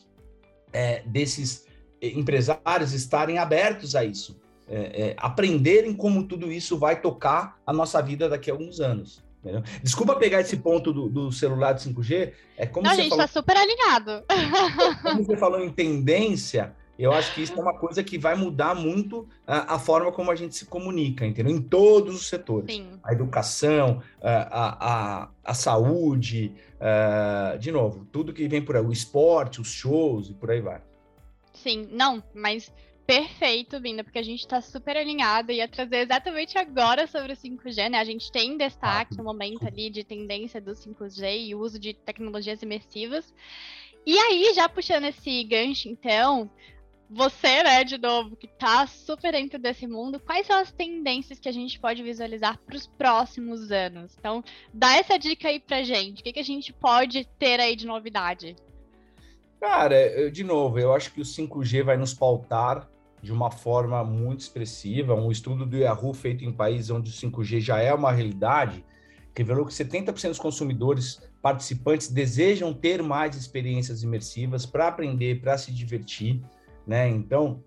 é, 0.72 1.02
desses 1.04 1.66
empresários 2.00 2.92
estarem 2.92 3.38
abertos 3.38 3.94
a 3.94 4.04
isso 4.04 4.40
é, 4.72 5.08
é, 5.08 5.16
aprenderem 5.18 5.92
como 5.92 6.26
tudo 6.26 6.50
isso 6.50 6.78
vai 6.78 7.00
tocar 7.00 7.58
a 7.66 7.72
nossa 7.72 8.00
vida 8.00 8.28
daqui 8.28 8.50
a 8.50 8.54
alguns 8.54 8.80
anos. 8.80 9.22
Entendeu? 9.40 9.62
Desculpa 9.82 10.16
pegar 10.16 10.40
esse 10.40 10.56
ponto 10.56 10.92
do, 10.92 11.08
do 11.08 11.32
celular 11.32 11.72
de 11.72 11.82
5G. 11.82 12.32
É 12.56 12.64
como 12.64 12.86
Não, 12.86 12.94
você 12.94 13.00
a 13.00 13.02
gente 13.02 13.10
falou, 13.10 13.26
tá 13.26 13.32
super 13.32 13.56
alinhado. 13.56 14.24
Como 15.02 15.24
você 15.24 15.36
falou 15.36 15.60
em 15.60 15.68
tendência, 15.68 16.76
eu 17.02 17.12
acho 17.12 17.34
que 17.34 17.42
isso 17.42 17.52
é 17.52 17.60
uma 17.60 17.76
coisa 17.78 18.02
que 18.02 18.18
vai 18.18 18.34
mudar 18.34 18.74
muito 18.74 19.28
a, 19.46 19.74
a 19.74 19.78
forma 19.78 20.12
como 20.12 20.30
a 20.30 20.34
gente 20.34 20.54
se 20.54 20.66
comunica, 20.66 21.26
entendeu? 21.26 21.54
Em 21.54 21.60
todos 21.60 22.14
os 22.14 22.28
setores. 22.28 22.74
Sim. 22.74 22.98
A 23.02 23.12
educação, 23.12 24.02
a, 24.22 25.22
a, 25.22 25.28
a 25.44 25.54
saúde, 25.54 26.52
a, 26.80 27.56
de 27.56 27.72
novo, 27.72 28.06
tudo 28.12 28.32
que 28.32 28.46
vem 28.46 28.62
por 28.62 28.76
aí, 28.76 28.82
o 28.84 28.92
esporte, 28.92 29.60
os 29.60 29.68
shows 29.68 30.30
e 30.30 30.34
por 30.34 30.50
aí 30.50 30.60
vai. 30.60 30.80
Sim, 31.52 31.88
não, 31.90 32.22
mas 32.34 32.72
Perfeito, 33.04 33.80
Binda, 33.80 34.04
porque 34.04 34.18
a 34.18 34.22
gente 34.22 34.40
está 34.40 34.60
super 34.60 34.96
alinhado 34.96 35.50
e 35.50 35.56
ia 35.56 35.66
trazer 35.66 35.98
exatamente 35.98 36.56
agora 36.56 37.06
sobre 37.06 37.32
o 37.32 37.36
5G, 37.36 37.90
né? 37.90 37.98
A 37.98 38.04
gente 38.04 38.30
tem 38.30 38.52
em 38.52 38.56
destaque 38.56 39.16
o 39.18 39.20
um 39.20 39.24
momento 39.24 39.66
ali 39.66 39.90
de 39.90 40.04
tendência 40.04 40.60
do 40.60 40.72
5G 40.72 41.48
e 41.48 41.54
uso 41.54 41.78
de 41.78 41.94
tecnologias 41.94 42.62
imersivas. 42.62 43.34
E 44.06 44.18
aí, 44.18 44.52
já 44.54 44.68
puxando 44.68 45.04
esse 45.04 45.44
gancho, 45.44 45.88
então, 45.88 46.50
você, 47.14 47.62
né, 47.62 47.84
de 47.84 47.98
novo, 47.98 48.36
que 48.36 48.46
está 48.46 48.86
super 48.86 49.32
dentro 49.32 49.58
desse 49.58 49.86
mundo, 49.86 50.18
quais 50.18 50.46
são 50.46 50.58
as 50.58 50.72
tendências 50.72 51.38
que 51.38 51.48
a 51.48 51.52
gente 51.52 51.78
pode 51.78 52.02
visualizar 52.02 52.58
para 52.64 52.76
os 52.76 52.86
próximos 52.86 53.70
anos? 53.70 54.16
Então, 54.18 54.42
dá 54.72 54.96
essa 54.96 55.18
dica 55.18 55.48
aí 55.48 55.60
pra 55.60 55.82
gente. 55.82 56.20
O 56.20 56.24
que, 56.24 56.32
que 56.32 56.40
a 56.40 56.44
gente 56.44 56.72
pode 56.72 57.24
ter 57.38 57.60
aí 57.60 57.76
de 57.76 57.86
novidade? 57.86 58.56
Cara, 59.60 60.30
de 60.30 60.42
novo, 60.42 60.78
eu 60.78 60.92
acho 60.92 61.12
que 61.12 61.20
o 61.20 61.24
5G 61.24 61.84
vai 61.84 61.96
nos 61.96 62.14
pautar 62.14 62.88
de 63.22 63.32
uma 63.32 63.50
forma 63.50 64.02
muito 64.02 64.40
expressiva. 64.40 65.14
Um 65.14 65.30
estudo 65.30 65.64
do 65.64 65.76
Yahoo 65.76 66.12
feito 66.12 66.44
em 66.44 66.52
países 66.52 66.90
onde 66.90 67.10
o 67.10 67.14
5G 67.14 67.60
já 67.60 67.78
é 67.78 67.92
uma 67.94 68.10
realidade 68.10 68.84
revelou 69.34 69.64
que 69.64 69.72
70% 69.72 70.28
dos 70.28 70.38
consumidores 70.38 71.22
participantes 71.40 72.08
desejam 72.08 72.72
ter 72.72 73.02
mais 73.02 73.34
experiências 73.36 74.02
imersivas 74.02 74.66
para 74.66 74.88
aprender, 74.88 75.40
para 75.40 75.56
se 75.56 75.72
divertir, 75.72 76.40
né? 76.86 77.08
Então, 77.08 77.62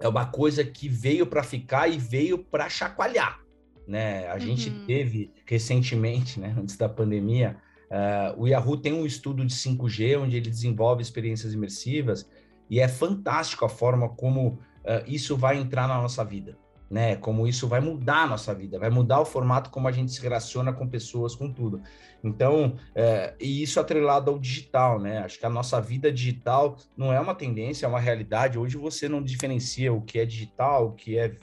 é 0.00 0.08
uma 0.08 0.26
coisa 0.26 0.64
que 0.64 0.88
veio 0.88 1.26
para 1.26 1.42
ficar 1.42 1.88
e 1.88 1.98
veio 1.98 2.38
para 2.38 2.68
chacoalhar, 2.68 3.40
né? 3.86 4.26
A 4.28 4.34
uhum. 4.34 4.40
gente 4.40 4.70
teve 4.86 5.30
recentemente, 5.44 6.40
né, 6.40 6.54
antes 6.58 6.76
da 6.76 6.88
pandemia, 6.88 7.56
uh, 7.90 8.40
o 8.40 8.48
Yahoo 8.48 8.76
tem 8.76 8.92
um 8.92 9.04
estudo 9.04 9.44
de 9.44 9.54
5G 9.54 10.18
onde 10.18 10.36
ele 10.36 10.48
desenvolve 10.48 11.02
experiências 11.02 11.52
imersivas 11.52 12.28
e 12.68 12.80
é 12.80 12.88
fantástico 12.88 13.64
a 13.64 13.68
forma 13.68 14.08
como 14.08 14.48
uh, 14.48 14.58
isso 15.06 15.36
vai 15.36 15.58
entrar 15.58 15.86
na 15.86 16.00
nossa 16.00 16.24
vida, 16.24 16.56
né? 16.90 17.14
Como 17.14 17.46
isso 17.46 17.68
vai 17.68 17.80
mudar 17.80 18.24
a 18.24 18.26
nossa 18.26 18.52
vida, 18.52 18.76
vai 18.76 18.90
mudar 18.90 19.20
o 19.20 19.24
formato 19.24 19.70
como 19.70 19.86
a 19.86 19.92
gente 19.92 20.10
se 20.10 20.20
relaciona 20.20 20.72
com 20.72 20.88
pessoas, 20.88 21.36
com 21.36 21.50
tudo. 21.52 21.80
Então, 22.22 22.76
uh, 22.90 23.36
e 23.38 23.62
isso 23.62 23.78
atrelado 23.78 24.30
ao 24.30 24.38
digital, 24.38 24.98
né? 24.98 25.18
Acho 25.18 25.38
que 25.38 25.46
a 25.46 25.50
nossa 25.50 25.80
vida 25.80 26.10
digital 26.10 26.76
não 26.96 27.12
é 27.12 27.20
uma 27.20 27.34
tendência, 27.34 27.86
é 27.86 27.88
uma 27.88 28.00
realidade. 28.00 28.58
Hoje 28.58 28.76
você 28.76 29.08
não 29.08 29.22
diferencia 29.22 29.92
o 29.92 30.02
que 30.02 30.18
é 30.18 30.26
digital, 30.26 30.88
o 30.88 30.92
que 30.92 31.16
é 31.16 31.36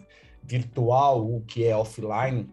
virtual, 0.43 1.25
o 1.25 1.41
que 1.41 1.63
é 1.63 1.75
offline. 1.75 2.49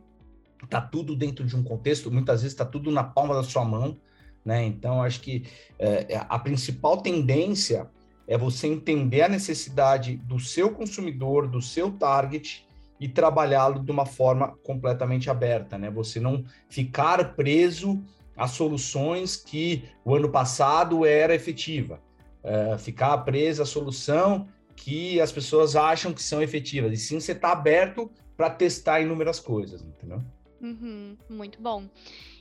Tá 0.71 0.81
tudo 0.81 1.17
dentro 1.17 1.45
de 1.45 1.57
um 1.57 1.65
contexto, 1.65 2.13
muitas 2.13 2.43
vezes 2.43 2.55
está 2.55 2.65
tudo 2.65 2.93
na 2.93 3.03
palma 3.03 3.35
da 3.35 3.43
sua 3.43 3.65
mão, 3.65 3.99
né? 4.45 4.65
Então, 4.65 5.03
acho 5.03 5.21
que 5.21 5.45
uh, 5.81 6.27
a 6.29 6.39
principal 6.39 6.99
tendência 6.99 7.91
é 8.27 8.39
você 8.39 8.69
entender 8.69 9.23
a 9.23 9.29
necessidade 9.29 10.17
do 10.17 10.39
seu 10.39 10.71
consumidor, 10.71 11.49
do 11.49 11.61
seu 11.61 11.91
target 11.91 12.64
e 13.01 13.09
trabalhá-lo 13.09 13.81
de 13.81 13.91
uma 13.91 14.07
forma 14.07 14.57
completamente 14.63 15.29
aberta, 15.29 15.77
né? 15.77 15.91
Você 15.91 16.21
não 16.21 16.45
ficar 16.69 17.35
preso 17.35 18.03
a 18.37 18.49
soluções 18.49 19.37
que 19.37 19.85
o 20.05 20.15
ano 20.15 20.29
passado 20.29 21.05
era 21.05 21.35
efetiva, 21.35 22.01
é, 22.43 22.77
ficar 22.79 23.19
preso 23.19 23.63
à 23.63 23.67
solução 23.67 24.49
que 24.77 25.21
as 25.21 25.31
pessoas 25.31 25.77
acham 25.77 26.13
que 26.13 26.23
são 26.23 26.43
efetivas, 26.43 26.93
e 26.93 26.97
sim 26.97 27.21
você 27.21 27.33
está 27.33 27.53
aberto 27.53 28.11
para 28.37 28.51
testar 28.51 29.01
inúmeras 29.01 29.39
coisas, 29.39 29.83
entendeu? 29.83 30.21
Uhum, 30.61 31.17
muito 31.29 31.61
bom. 31.61 31.89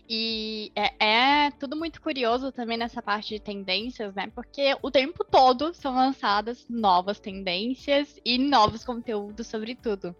E 0.07 0.71
é, 0.75 1.45
é, 1.45 1.51
tudo 1.51 1.77
muito 1.77 2.01
curioso 2.01 2.51
também 2.51 2.77
nessa 2.77 3.01
parte 3.01 3.29
de 3.29 3.39
tendências, 3.39 4.13
né? 4.13 4.29
Porque 4.35 4.77
o 4.81 4.91
tempo 4.91 5.23
todo 5.23 5.73
são 5.73 5.95
lançadas 5.95 6.65
novas 6.69 7.19
tendências 7.19 8.19
e 8.25 8.37
novos 8.37 8.83
conteúdos 8.83 9.47
sobre 9.47 9.75
tudo. 9.75 10.15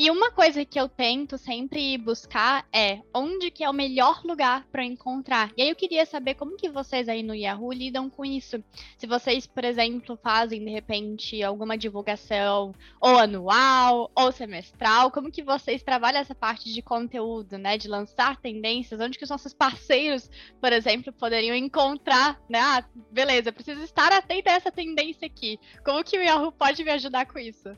E 0.00 0.12
uma 0.12 0.30
coisa 0.30 0.64
que 0.64 0.78
eu 0.78 0.88
tento 0.88 1.36
sempre 1.36 1.98
buscar 1.98 2.64
é 2.72 3.00
onde 3.12 3.50
que 3.50 3.64
é 3.64 3.68
o 3.68 3.72
melhor 3.72 4.22
lugar 4.24 4.64
para 4.70 4.84
encontrar. 4.84 5.50
E 5.56 5.62
aí 5.62 5.70
eu 5.70 5.74
queria 5.74 6.06
saber 6.06 6.34
como 6.34 6.56
que 6.56 6.68
vocês 6.68 7.08
aí 7.08 7.20
no 7.20 7.34
Yahoo 7.34 7.72
lidam 7.72 8.08
com 8.08 8.24
isso. 8.24 8.62
Se 8.96 9.08
vocês, 9.08 9.44
por 9.44 9.64
exemplo, 9.64 10.16
fazem 10.22 10.64
de 10.64 10.70
repente 10.70 11.42
alguma 11.42 11.76
divulgação 11.76 12.72
ou 13.00 13.18
anual 13.18 14.08
ou 14.14 14.30
semestral, 14.30 15.10
como 15.10 15.32
que 15.32 15.42
vocês 15.42 15.82
trabalham 15.82 16.20
essa 16.20 16.32
parte 16.32 16.72
de 16.72 16.80
conteúdo, 16.80 17.58
né, 17.58 17.76
de 17.76 17.88
lançar 17.88 18.36
tendências, 18.36 19.00
onde 19.00 19.18
que 19.18 19.24
os 19.24 19.30
nossos 19.30 19.52
parceiros, 19.52 20.30
por 20.60 20.72
exemplo, 20.72 21.12
poderiam 21.12 21.56
encontrar, 21.56 22.40
né? 22.48 22.60
Ah, 22.60 22.84
beleza, 23.10 23.50
preciso 23.50 23.82
estar 23.82 24.12
atento 24.12 24.48
a 24.48 24.52
essa 24.52 24.70
tendência 24.70 25.26
aqui. 25.26 25.58
Como 25.84 26.04
que 26.04 26.16
o 26.16 26.22
Yahoo 26.22 26.52
pode 26.52 26.84
me 26.84 26.92
ajudar 26.92 27.26
com 27.26 27.40
isso? 27.40 27.76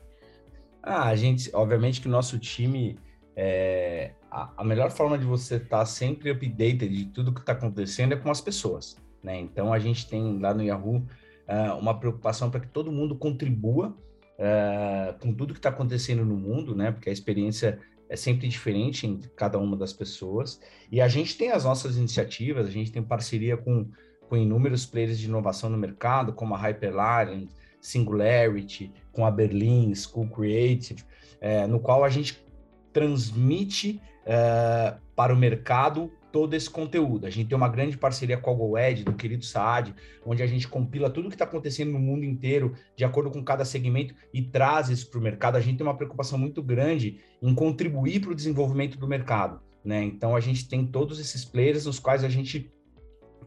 Ah, 0.83 1.07
a 1.07 1.15
gente, 1.15 1.49
obviamente 1.53 2.01
que 2.01 2.07
o 2.07 2.11
nosso 2.11 2.39
time, 2.39 2.97
é, 3.35 4.11
a, 4.29 4.51
a, 4.57 4.63
melhor 4.63 4.91
forma 4.91 5.17
de 5.17 5.25
você 5.25 5.55
estar 5.55 5.79
tá 5.79 5.85
sempre 5.85 6.31
updated 6.31 6.89
de 6.89 7.05
tudo 7.05 7.33
que 7.33 7.39
está 7.39 7.51
acontecendo 7.51 8.13
é 8.13 8.15
com 8.15 8.31
as 8.31 8.41
pessoas, 8.41 8.97
né? 9.23 9.39
Então 9.39 9.71
a 9.71 9.79
gente 9.79 10.07
tem 10.07 10.39
lá 10.39 10.53
no 10.53 10.63
Yahoo 10.63 10.97
uh, 10.97 11.77
uma 11.79 11.99
preocupação 11.99 12.49
para 12.49 12.59
que 12.59 12.67
todo 12.67 12.91
mundo 12.91 13.15
contribua 13.15 13.95
uh, 14.39 15.19
com 15.19 15.33
tudo 15.33 15.53
que 15.53 15.59
está 15.59 15.69
acontecendo 15.69 16.25
no 16.25 16.35
mundo, 16.35 16.75
né? 16.75 16.91
Porque 16.91 17.09
a 17.09 17.13
experiência 17.13 17.79
é 18.09 18.15
sempre 18.15 18.47
diferente 18.47 19.07
em 19.07 19.21
cada 19.35 19.57
uma 19.57 19.77
das 19.77 19.93
pessoas. 19.93 20.59
E 20.91 20.99
a 20.99 21.07
gente 21.07 21.37
tem 21.37 21.51
as 21.51 21.63
nossas 21.63 21.95
iniciativas, 21.95 22.67
a 22.67 22.71
gente 22.71 22.91
tem 22.91 23.01
parceria 23.01 23.55
com, 23.55 23.89
com 24.27 24.35
inúmeros 24.35 24.85
players 24.85 25.17
de 25.17 25.27
inovação 25.27 25.69
no 25.69 25.77
mercado, 25.77 26.33
como 26.33 26.53
a 26.53 26.57
Hyperline, 26.57 27.47
Singularity, 27.81 28.91
com 29.11 29.25
a 29.25 29.31
Berlin 29.31 29.93
School 29.95 30.29
Creative, 30.29 31.03
é, 31.41 31.65
no 31.67 31.79
qual 31.79 32.03
a 32.03 32.09
gente 32.09 32.45
transmite 32.93 33.99
é, 34.25 34.95
para 35.15 35.33
o 35.33 35.37
mercado 35.37 36.11
todo 36.31 36.53
esse 36.53 36.69
conteúdo. 36.69 37.27
A 37.27 37.29
gente 37.29 37.49
tem 37.49 37.57
uma 37.57 37.67
grande 37.67 37.97
parceria 37.97 38.37
com 38.37 38.51
a 38.51 38.53
GoEd, 38.53 39.03
do 39.03 39.13
querido 39.13 39.43
Saad, 39.43 39.93
onde 40.25 40.41
a 40.41 40.47
gente 40.47 40.67
compila 40.67 41.09
tudo 41.09 41.25
o 41.25 41.29
que 41.29 41.35
está 41.35 41.45
acontecendo 41.45 41.91
no 41.91 41.99
mundo 41.99 42.23
inteiro, 42.23 42.73
de 42.95 43.03
acordo 43.03 43.29
com 43.29 43.43
cada 43.43 43.65
segmento, 43.65 44.15
e 44.33 44.41
traz 44.41 44.89
isso 44.89 45.09
para 45.09 45.19
o 45.19 45.23
mercado. 45.23 45.57
A 45.57 45.61
gente 45.61 45.77
tem 45.77 45.85
uma 45.85 45.97
preocupação 45.97 46.39
muito 46.39 46.63
grande 46.63 47.19
em 47.41 47.53
contribuir 47.53 48.21
para 48.21 48.31
o 48.31 48.35
desenvolvimento 48.35 48.97
do 48.97 49.07
mercado. 49.07 49.59
Né? 49.83 50.03
Então, 50.03 50.35
a 50.35 50.39
gente 50.39 50.67
tem 50.69 50.85
todos 50.85 51.19
esses 51.19 51.43
players 51.43 51.85
nos 51.85 51.99
quais 51.99 52.23
a 52.23 52.29
gente 52.29 52.71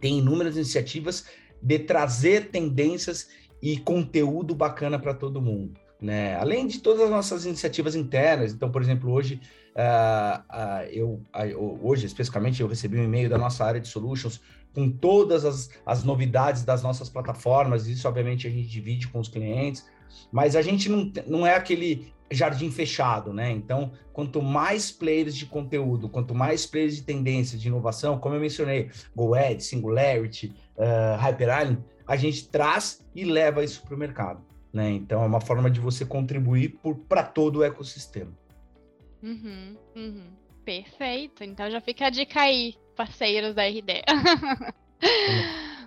tem 0.00 0.18
inúmeras 0.18 0.56
iniciativas 0.56 1.24
de 1.62 1.78
trazer 1.78 2.50
tendências 2.50 3.30
e 3.64 3.78
conteúdo 3.78 4.54
bacana 4.54 4.98
para 4.98 5.14
todo 5.14 5.40
mundo. 5.40 5.80
Né? 5.98 6.36
Além 6.36 6.66
de 6.66 6.80
todas 6.80 7.00
as 7.00 7.08
nossas 7.08 7.46
iniciativas 7.46 7.94
internas. 7.94 8.52
Então, 8.52 8.70
por 8.70 8.82
exemplo, 8.82 9.10
hoje, 9.10 9.40
uh, 9.74 10.38
uh, 10.54 10.84
eu, 10.90 11.22
uh, 11.34 11.78
hoje 11.82 12.04
especificamente, 12.04 12.60
eu 12.60 12.68
recebi 12.68 13.00
um 13.00 13.04
e-mail 13.04 13.30
da 13.30 13.38
nossa 13.38 13.64
área 13.64 13.80
de 13.80 13.88
solutions 13.88 14.38
com 14.74 14.90
todas 14.90 15.46
as, 15.46 15.70
as 15.86 16.04
novidades 16.04 16.62
das 16.62 16.82
nossas 16.82 17.08
plataformas. 17.08 17.86
Isso, 17.86 18.06
obviamente, 18.06 18.46
a 18.46 18.50
gente 18.50 18.68
divide 18.68 19.08
com 19.08 19.18
os 19.18 19.28
clientes, 19.28 19.86
mas 20.30 20.56
a 20.56 20.60
gente 20.60 20.90
não, 20.90 21.10
não 21.26 21.46
é 21.46 21.54
aquele 21.54 22.12
jardim 22.30 22.70
fechado, 22.70 23.32
né? 23.32 23.50
Então, 23.50 23.92
quanto 24.12 24.42
mais 24.42 24.90
players 24.90 25.34
de 25.34 25.46
conteúdo, 25.46 26.08
quanto 26.10 26.34
mais 26.34 26.66
players 26.66 26.96
de 26.96 27.02
tendência, 27.02 27.56
de 27.56 27.68
inovação, 27.68 28.18
como 28.18 28.34
eu 28.34 28.40
mencionei, 28.40 28.90
GoEd, 29.16 29.62
Singularity, 29.62 30.54
uh, 30.76 31.16
Hyper 31.18 31.62
Island, 31.62 31.84
a 32.06 32.16
gente 32.16 32.48
traz 32.48 33.04
e 33.14 33.24
leva 33.24 33.64
isso 33.64 33.82
para 33.82 33.94
o 33.94 33.98
mercado. 33.98 34.44
Né? 34.72 34.90
Então 34.90 35.22
é 35.22 35.26
uma 35.26 35.40
forma 35.40 35.70
de 35.70 35.80
você 35.80 36.04
contribuir 36.04 36.78
para 37.08 37.22
todo 37.22 37.60
o 37.60 37.64
ecossistema. 37.64 38.32
Uhum, 39.22 39.76
uhum. 39.94 40.30
Perfeito. 40.64 41.44
Então 41.44 41.70
já 41.70 41.80
fica 41.80 42.06
a 42.06 42.10
dica 42.10 42.40
aí, 42.40 42.74
parceiros 42.96 43.54
da 43.54 43.62
RD. 43.64 44.02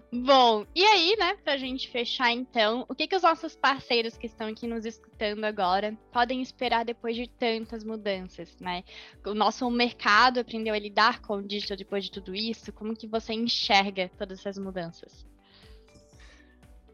Bom, 0.09 0.65
e 0.73 0.85
aí, 0.85 1.17
né, 1.19 1.35
para 1.43 1.53
a 1.53 1.57
gente 1.57 1.89
fechar 1.89 2.31
então, 2.31 2.85
o 2.87 2.95
que, 2.95 3.07
que 3.07 3.15
os 3.15 3.23
nossos 3.23 3.57
parceiros 3.57 4.17
que 4.17 4.25
estão 4.25 4.47
aqui 4.47 4.65
nos 4.65 4.85
escutando 4.85 5.43
agora 5.43 5.97
podem 6.13 6.41
esperar 6.41 6.85
depois 6.85 7.13
de 7.13 7.27
tantas 7.27 7.83
mudanças, 7.83 8.57
né? 8.57 8.85
O 9.25 9.33
nosso 9.33 9.69
mercado 9.69 10.39
aprendeu 10.39 10.73
a 10.73 10.79
lidar 10.79 11.21
com 11.21 11.35
o 11.35 11.43
digital 11.43 11.75
depois 11.75 12.05
de 12.05 12.11
tudo 12.11 12.33
isso, 12.33 12.71
como 12.71 12.95
que 12.95 13.05
você 13.05 13.33
enxerga 13.33 14.09
todas 14.17 14.39
essas 14.39 14.57
mudanças? 14.57 15.25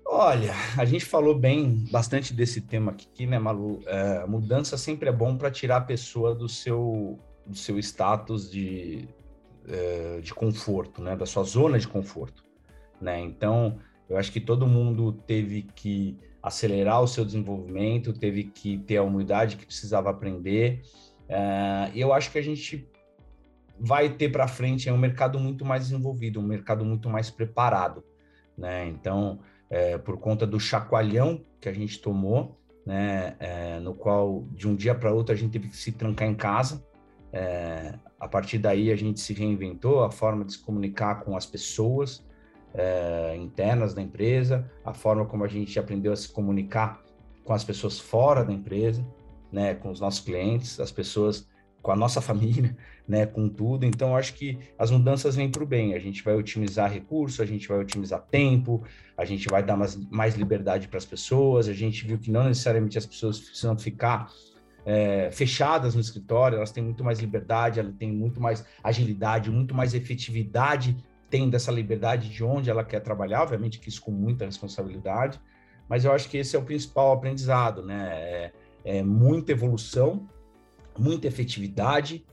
Olha, 0.05 0.53
a 0.77 0.85
gente 0.85 1.05
falou 1.05 1.37
bem 1.37 1.85
bastante 1.91 2.33
desse 2.33 2.61
tema 2.61 2.91
aqui, 2.91 3.25
né, 3.25 3.39
Malu? 3.39 3.81
É, 3.85 4.25
mudança 4.27 4.77
sempre 4.77 5.09
é 5.09 5.11
bom 5.11 5.37
para 5.37 5.49
tirar 5.49 5.77
a 5.77 5.81
pessoa 5.81 6.35
do 6.35 6.47
seu, 6.47 7.17
do 7.45 7.55
seu 7.55 7.79
status 7.79 8.49
de, 8.51 9.07
é, 9.67 10.19
de 10.21 10.33
conforto, 10.33 11.01
né, 11.01 11.15
da 11.15 11.25
sua 11.25 11.43
zona 11.43 11.79
de 11.79 11.87
conforto, 11.87 12.43
né? 13.01 13.19
Então, 13.19 13.79
eu 14.09 14.17
acho 14.17 14.31
que 14.31 14.39
todo 14.39 14.67
mundo 14.67 15.13
teve 15.13 15.63
que 15.75 16.17
acelerar 16.41 17.01
o 17.01 17.07
seu 17.07 17.23
desenvolvimento, 17.23 18.11
teve 18.13 18.43
que 18.43 18.77
ter 18.79 18.97
a 18.97 19.03
humildade 19.03 19.55
que 19.55 19.65
precisava 19.65 20.09
aprender. 20.09 20.81
É, 21.29 21.89
e 21.93 22.01
eu 22.01 22.11
acho 22.11 22.29
que 22.29 22.37
a 22.37 22.43
gente 22.43 22.87
vai 23.79 24.09
ter 24.09 24.29
para 24.29 24.47
frente 24.47 24.87
é 24.87 24.93
um 24.93 24.97
mercado 24.97 25.39
muito 25.39 25.65
mais 25.65 25.83
desenvolvido, 25.83 26.39
um 26.39 26.43
mercado 26.43 26.85
muito 26.85 27.09
mais 27.09 27.29
preparado, 27.29 28.03
né? 28.57 28.87
Então, 28.87 29.39
é, 29.73 29.97
por 29.97 30.19
conta 30.19 30.45
do 30.45 30.59
chacoalhão 30.59 31.43
que 31.59 31.67
a 31.67 31.73
gente 31.73 31.99
tomou, 31.99 32.59
né, 32.85 33.35
é, 33.39 33.79
no 33.79 33.95
qual 33.95 34.45
de 34.51 34.67
um 34.67 34.75
dia 34.75 34.93
para 34.93 35.11
outro 35.11 35.33
a 35.33 35.35
gente 35.35 35.51
teve 35.51 35.67
que 35.67 35.75
se 35.75 35.91
trancar 35.91 36.27
em 36.27 36.35
casa. 36.35 36.85
É, 37.31 37.97
a 38.19 38.27
partir 38.27 38.59
daí 38.59 38.91
a 38.91 38.95
gente 38.95 39.19
se 39.19 39.33
reinventou 39.33 40.03
a 40.03 40.11
forma 40.11 40.45
de 40.45 40.53
se 40.53 40.59
comunicar 40.59 41.23
com 41.23 41.35
as 41.35 41.47
pessoas 41.47 42.23
é, 42.75 43.35
internas 43.35 43.95
da 43.95 44.01
empresa, 44.03 44.71
a 44.85 44.93
forma 44.93 45.25
como 45.25 45.43
a 45.43 45.47
gente 45.47 45.79
aprendeu 45.79 46.13
a 46.13 46.15
se 46.15 46.29
comunicar 46.29 47.01
com 47.43 47.51
as 47.51 47.63
pessoas 47.63 47.99
fora 47.99 48.45
da 48.45 48.53
empresa, 48.53 49.03
né, 49.51 49.73
com 49.73 49.89
os 49.89 49.99
nossos 49.99 50.19
clientes, 50.19 50.79
as 50.79 50.91
pessoas 50.91 51.47
com 51.83 51.91
a 51.91 51.95
nossa 51.95 52.19
família, 52.21 52.75
né, 53.07 53.27
com 53.27 53.47
tudo. 53.47 53.85
Então, 53.85 54.15
acho 54.15 54.33
que 54.33 54.57
as 54.79 54.89
mudanças 54.89 55.35
vêm 55.35 55.51
para 55.51 55.61
o 55.61 55.67
bem. 55.67 55.93
A 55.93 55.99
gente 55.99 56.23
vai 56.23 56.33
otimizar 56.33 56.91
recursos, 56.91 57.39
a 57.39 57.45
gente 57.45 57.67
vai 57.67 57.77
otimizar 57.77 58.21
tempo, 58.31 58.83
a 59.15 59.25
gente 59.25 59.47
vai 59.47 59.61
dar 59.61 59.77
mais, 59.77 59.95
mais 60.09 60.35
liberdade 60.35 60.87
para 60.87 60.97
as 60.97 61.05
pessoas. 61.05 61.67
A 61.67 61.73
gente 61.73 62.07
viu 62.07 62.17
que 62.17 62.31
não 62.31 62.45
necessariamente 62.45 62.97
as 62.97 63.05
pessoas 63.05 63.39
precisam 63.39 63.77
ficar 63.77 64.31
é, 64.85 65.29
fechadas 65.31 65.95
no 65.95 66.01
escritório, 66.01 66.57
elas 66.57 66.71
têm 66.71 66.83
muito 66.83 67.03
mais 67.03 67.19
liberdade, 67.19 67.79
elas 67.79 67.93
têm 67.95 68.11
muito 68.11 68.41
mais 68.41 68.65
agilidade, 68.83 69.49
muito 69.49 69.73
mais 69.73 69.93
efetividade, 69.93 70.97
tendo 71.29 71.55
essa 71.55 71.71
liberdade 71.71 72.29
de 72.29 72.43
onde 72.43 72.69
ela 72.69 72.83
quer 72.83 72.99
trabalhar, 72.99 73.43
obviamente 73.43 73.79
que 73.79 73.89
isso 73.89 74.01
com 74.01 74.11
muita 74.11 74.45
responsabilidade, 74.45 75.39
mas 75.87 76.05
eu 76.05 76.11
acho 76.11 76.29
que 76.29 76.37
esse 76.37 76.55
é 76.55 76.59
o 76.59 76.63
principal 76.63 77.13
aprendizado, 77.13 77.83
né? 77.83 78.09
É, 78.13 78.51
é 78.85 79.03
muita 79.03 79.51
evolução, 79.51 80.27
muita 80.97 81.27
efetividade, 81.27 82.25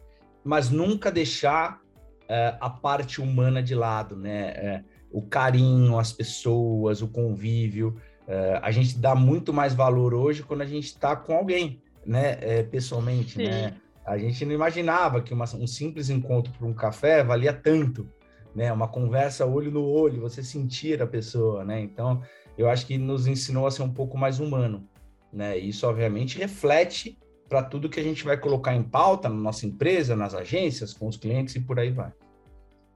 mas 0.45 0.71
nunca 0.71 1.11
deixar 1.11 1.81
é, 2.29 2.57
a 2.61 2.71
parte 2.71 3.21
humana 3.21 3.63
de 3.63 3.75
lado, 3.75 4.17
né? 4.17 4.49
É, 4.51 4.85
o 5.11 5.23
carinho, 5.23 5.99
as 5.99 6.13
pessoas, 6.13 7.03
o 7.03 7.09
convívio. 7.09 7.97
É, 8.27 8.61
a 8.63 8.71
gente 8.71 8.99
dá 8.99 9.15
muito 9.15 9.53
mais 9.53 9.75
valor 9.75 10.15
hoje 10.15 10.43
quando 10.43 10.63
a 10.63 10.67
gente 10.67 10.85
está 10.85 11.17
com 11.17 11.35
alguém, 11.35 11.83
né? 12.07 12.39
É, 12.41 12.63
pessoalmente, 12.63 13.37
né? 13.37 13.45
Sim. 13.45 13.51
né? 13.51 13.75
A 14.07 14.17
gente 14.17 14.45
não 14.45 14.53
imaginava 14.53 15.21
que 15.21 15.35
uma, 15.35 15.45
um 15.57 15.67
simples 15.67 16.11
encontro 16.11 16.53
por 16.53 16.67
um 16.67 16.73
café 16.73 17.23
valia 17.23 17.53
tanto, 17.53 18.09
né? 18.55 18.73
Uma 18.73 18.89
conversa 18.89 19.45
olho 19.45 19.71
no 19.71 19.85
olho, 19.85 20.21
você 20.21 20.43
sentir 20.43 21.03
a 21.03 21.07
pessoa, 21.07 21.65
né? 21.65 21.81
Então, 21.81 22.23
eu 22.57 22.69
acho 22.69 22.87
que 22.87 22.97
nos 22.97 23.27
ensinou 23.27 23.67
a 23.67 23.71
ser 23.71 23.83
um 23.83 23.93
pouco 23.93 24.17
mais 24.17 24.39
humano, 24.39 24.89
né? 25.33 25.59
Isso, 25.59 25.87
obviamente, 25.87 26.39
reflete 26.39 27.19
para 27.51 27.65
tudo 27.65 27.89
que 27.89 27.99
a 27.99 28.03
gente 28.03 28.23
vai 28.23 28.37
colocar 28.37 28.77
em 28.77 28.83
pauta 28.85 29.29
na 29.29 29.35
nossa 29.35 29.67
empresa, 29.67 30.15
nas 30.15 30.35
agências, 30.35 30.95
com 30.95 31.09
os 31.09 31.17
clientes 31.17 31.57
e 31.57 31.61
por 31.61 31.81
aí 31.81 31.91
vai. 31.91 32.13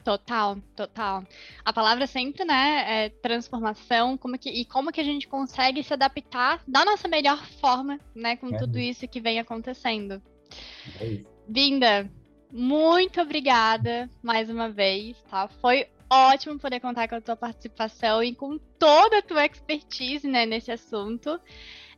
Total, 0.05 0.57
total. 0.77 1.25
A 1.65 1.73
palavra 1.73 2.07
sempre, 2.07 2.45
né, 2.45 2.85
é 2.87 3.09
transformação, 3.09 4.17
como 4.17 4.39
que, 4.39 4.51
e 4.51 4.65
como 4.65 4.93
que 4.93 5.01
a 5.01 5.05
gente 5.05 5.27
consegue 5.27 5.83
se 5.83 5.93
adaptar 5.93 6.63
da 6.69 6.85
nossa 6.85 7.09
melhor 7.09 7.45
forma, 7.61 7.99
né, 8.15 8.37
com 8.37 8.55
é. 8.55 8.59
tudo 8.59 8.79
isso 8.79 9.09
que 9.09 9.21
vem 9.21 9.41
acontecendo. 9.41 10.23
É 11.01 11.07
isso. 11.07 11.27
Binda, 11.49 12.09
muito 12.53 13.21
obrigada 13.21 14.09
mais 14.23 14.49
uma 14.49 14.71
vez, 14.71 15.17
tá? 15.29 15.49
Foi 15.49 15.89
ótimo 16.09 16.61
poder 16.61 16.79
contar 16.79 17.09
com 17.09 17.17
a 17.17 17.21
tua 17.21 17.35
participação 17.35 18.23
e 18.23 18.35
com 18.35 18.57
toda 18.79 19.19
a 19.19 19.23
tua 19.23 19.45
expertise, 19.45 20.29
né, 20.29 20.47
nesse 20.47 20.71
assunto. 20.71 21.41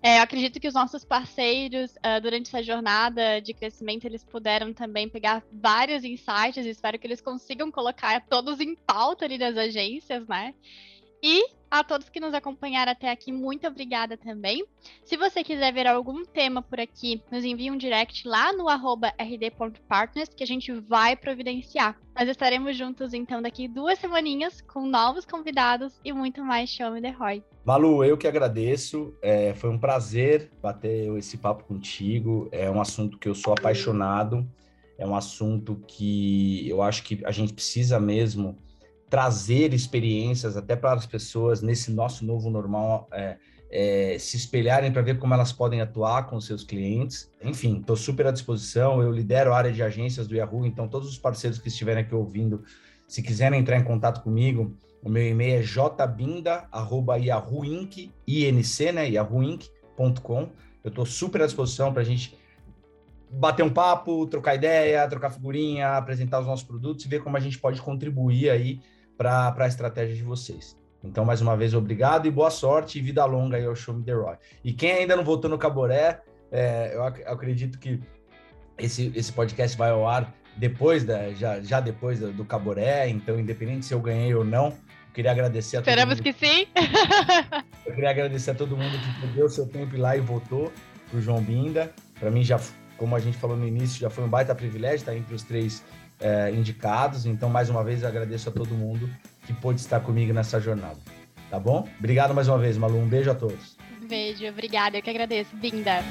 É, 0.02 0.20
acredito 0.20 0.60
que 0.60 0.68
os 0.68 0.74
nossos 0.74 1.04
parceiros, 1.04 1.92
uh, 1.96 2.20
durante 2.20 2.48
essa 2.48 2.62
jornada 2.62 3.40
de 3.40 3.54
crescimento, 3.54 4.04
eles 4.04 4.24
puderam 4.24 4.72
também 4.72 5.08
pegar 5.08 5.42
vários 5.52 6.04
insights. 6.04 6.66
Espero 6.66 6.98
que 6.98 7.06
eles 7.06 7.20
consigam 7.20 7.70
colocar 7.70 8.20
todos 8.28 8.60
em 8.60 8.74
pauta 8.74 9.24
ali 9.24 9.38
das 9.38 9.56
agências, 9.56 10.26
né? 10.28 10.54
E 11.22 11.56
a 11.70 11.82
todos 11.82 12.08
que 12.08 12.20
nos 12.20 12.32
acompanharam 12.32 12.92
até 12.92 13.10
aqui, 13.10 13.32
muito 13.32 13.66
obrigada 13.66 14.16
também. 14.16 14.64
Se 15.04 15.16
você 15.16 15.42
quiser 15.42 15.72
ver 15.72 15.86
algum 15.86 16.24
tema 16.24 16.62
por 16.62 16.78
aqui, 16.78 17.20
nos 17.30 17.44
envie 17.44 17.70
um 17.70 17.76
direct 17.76 18.26
lá 18.26 18.52
no 18.52 18.66
rd.partners 18.68 20.28
que 20.28 20.44
a 20.44 20.46
gente 20.46 20.72
vai 20.72 21.16
providenciar. 21.16 21.98
Nós 22.16 22.28
estaremos 22.28 22.76
juntos 22.76 23.12
então 23.12 23.42
daqui 23.42 23.66
duas 23.66 23.98
semaninhas 23.98 24.60
com 24.60 24.86
novos 24.86 25.24
convidados 25.24 26.00
e 26.04 26.12
muito 26.12 26.42
mais 26.44 26.70
Show 26.70 26.92
Me 26.92 27.02
The 27.02 27.10
Roy. 27.10 27.42
Malu, 27.64 28.04
eu 28.04 28.16
que 28.16 28.28
agradeço. 28.28 29.12
É, 29.20 29.52
foi 29.54 29.70
um 29.70 29.78
prazer 29.78 30.50
bater 30.62 31.12
esse 31.16 31.36
papo 31.36 31.64
contigo. 31.64 32.48
É 32.52 32.70
um 32.70 32.80
assunto 32.80 33.18
que 33.18 33.28
eu 33.28 33.34
sou 33.34 33.52
apaixonado. 33.52 34.48
É 34.96 35.06
um 35.06 35.16
assunto 35.16 35.82
que 35.86 36.66
eu 36.68 36.80
acho 36.80 37.02
que 37.02 37.22
a 37.24 37.32
gente 37.32 37.52
precisa 37.52 37.98
mesmo 37.98 38.56
trazer 39.08 39.72
experiências 39.72 40.56
até 40.56 40.74
para 40.74 40.94
as 40.94 41.06
pessoas 41.06 41.62
nesse 41.62 41.92
nosso 41.92 42.24
novo 42.24 42.50
normal 42.50 43.08
é, 43.12 43.36
é, 43.70 44.16
se 44.18 44.36
espelharem 44.36 44.90
para 44.92 45.02
ver 45.02 45.18
como 45.18 45.34
elas 45.34 45.52
podem 45.52 45.80
atuar 45.80 46.26
com 46.26 46.40
seus 46.40 46.64
clientes. 46.64 47.30
Enfim, 47.42 47.80
estou 47.80 47.96
super 47.96 48.26
à 48.26 48.30
disposição. 48.30 49.02
Eu 49.02 49.12
lidero 49.12 49.52
a 49.52 49.58
área 49.58 49.72
de 49.72 49.82
agências 49.82 50.26
do 50.26 50.34
Yahoo, 50.34 50.64
então 50.66 50.88
todos 50.88 51.08
os 51.08 51.18
parceiros 51.18 51.58
que 51.58 51.68
estiverem 51.68 52.02
aqui 52.02 52.14
ouvindo, 52.14 52.64
se 53.06 53.22
quiserem 53.22 53.60
entrar 53.60 53.78
em 53.78 53.84
contato 53.84 54.22
comigo, 54.22 54.74
o 55.02 55.08
meu 55.08 55.26
e-mail 55.26 55.60
é 55.60 55.62
jbinda@yahooinc, 55.62 58.12
inc, 58.26 58.92
né, 58.92 59.08
yahooinc.com. 59.10 60.48
Eu 60.82 60.88
estou 60.88 61.06
super 61.06 61.42
à 61.42 61.46
disposição 61.46 61.92
para 61.92 62.02
a 62.02 62.04
gente 62.04 62.36
bater 63.30 63.64
um 63.64 63.70
papo, 63.70 64.26
trocar 64.26 64.56
ideia, 64.56 65.08
trocar 65.08 65.30
figurinha, 65.30 65.96
apresentar 65.96 66.40
os 66.40 66.46
nossos 66.46 66.64
produtos 66.64 67.04
e 67.04 67.08
ver 67.08 67.22
como 67.22 67.36
a 67.36 67.40
gente 67.40 67.58
pode 67.58 67.82
contribuir 67.82 68.50
aí 68.50 68.80
para 69.16 69.54
a 69.56 69.66
estratégia 69.66 70.14
de 70.14 70.22
vocês. 70.22 70.76
Então, 71.02 71.24
mais 71.24 71.40
uma 71.40 71.56
vez, 71.56 71.74
obrigado 71.74 72.26
e 72.26 72.30
boa 72.30 72.50
sorte 72.50 72.98
e 72.98 73.02
vida 73.02 73.24
longa 73.24 73.56
aí 73.56 73.64
ao 73.64 73.74
Show 73.74 73.94
Me 73.94 74.04
The 74.04 74.12
Roy. 74.12 74.36
E 74.64 74.72
quem 74.72 74.92
ainda 74.92 75.16
não 75.16 75.24
votou 75.24 75.48
no 75.48 75.56
Caboré, 75.56 76.20
é, 76.50 76.92
eu 76.94 77.04
ac 77.04 77.22
acredito 77.24 77.78
que 77.78 78.00
esse, 78.78 79.12
esse 79.14 79.32
podcast 79.32 79.76
vai 79.76 79.90
ao 79.90 80.06
ar 80.06 80.34
depois 80.56 81.04
da, 81.04 81.32
já, 81.32 81.60
já 81.60 81.80
depois 81.80 82.18
do, 82.18 82.32
do 82.32 82.44
Caboré, 82.44 83.08
então, 83.08 83.38
independente 83.38 83.86
se 83.86 83.94
eu 83.94 84.00
ganhei 84.00 84.34
ou 84.34 84.44
não, 84.44 84.68
eu 84.68 85.12
queria 85.14 85.30
agradecer 85.30 85.76
a 85.76 85.80
Esperamos 85.80 86.20
que 86.20 86.32
sim. 86.32 86.66
eu 87.86 87.94
queria 87.94 88.10
agradecer 88.10 88.50
a 88.50 88.54
todo 88.54 88.76
mundo 88.76 88.98
que 89.20 89.26
deu 89.28 89.48
seu 89.48 89.66
tempo 89.66 89.96
lá 89.96 90.16
e 90.16 90.20
votou 90.20 90.72
pro 91.10 91.20
João 91.20 91.42
Binda. 91.42 91.92
Para 92.18 92.30
mim, 92.30 92.42
já, 92.42 92.58
como 92.96 93.14
a 93.14 93.20
gente 93.20 93.36
falou 93.36 93.56
no 93.56 93.66
início, 93.66 94.00
já 94.00 94.10
foi 94.10 94.24
um 94.24 94.28
baita 94.28 94.54
privilégio 94.54 94.96
estar 94.96 95.14
entre 95.14 95.34
os 95.34 95.42
três 95.42 95.84
é, 96.20 96.50
indicados. 96.50 97.26
Então, 97.26 97.48
mais 97.48 97.70
uma 97.70 97.82
vez, 97.82 98.02
eu 98.02 98.08
agradeço 98.08 98.48
a 98.48 98.52
todo 98.52 98.74
mundo 98.74 99.08
que 99.46 99.52
pôde 99.52 99.80
estar 99.80 100.00
comigo 100.00 100.32
nessa 100.32 100.60
jornada. 100.60 100.98
Tá 101.50 101.58
bom? 101.58 101.88
Obrigado 101.98 102.34
mais 102.34 102.48
uma 102.48 102.58
vez, 102.58 102.76
Malu. 102.76 102.98
Um 102.98 103.08
beijo 103.08 103.30
a 103.30 103.34
todos. 103.34 103.76
Beijo, 104.08 104.46
obrigada. 104.46 104.98
Eu 104.98 105.02
que 105.02 105.10
agradeço. 105.10 105.54
Binda. 105.56 106.02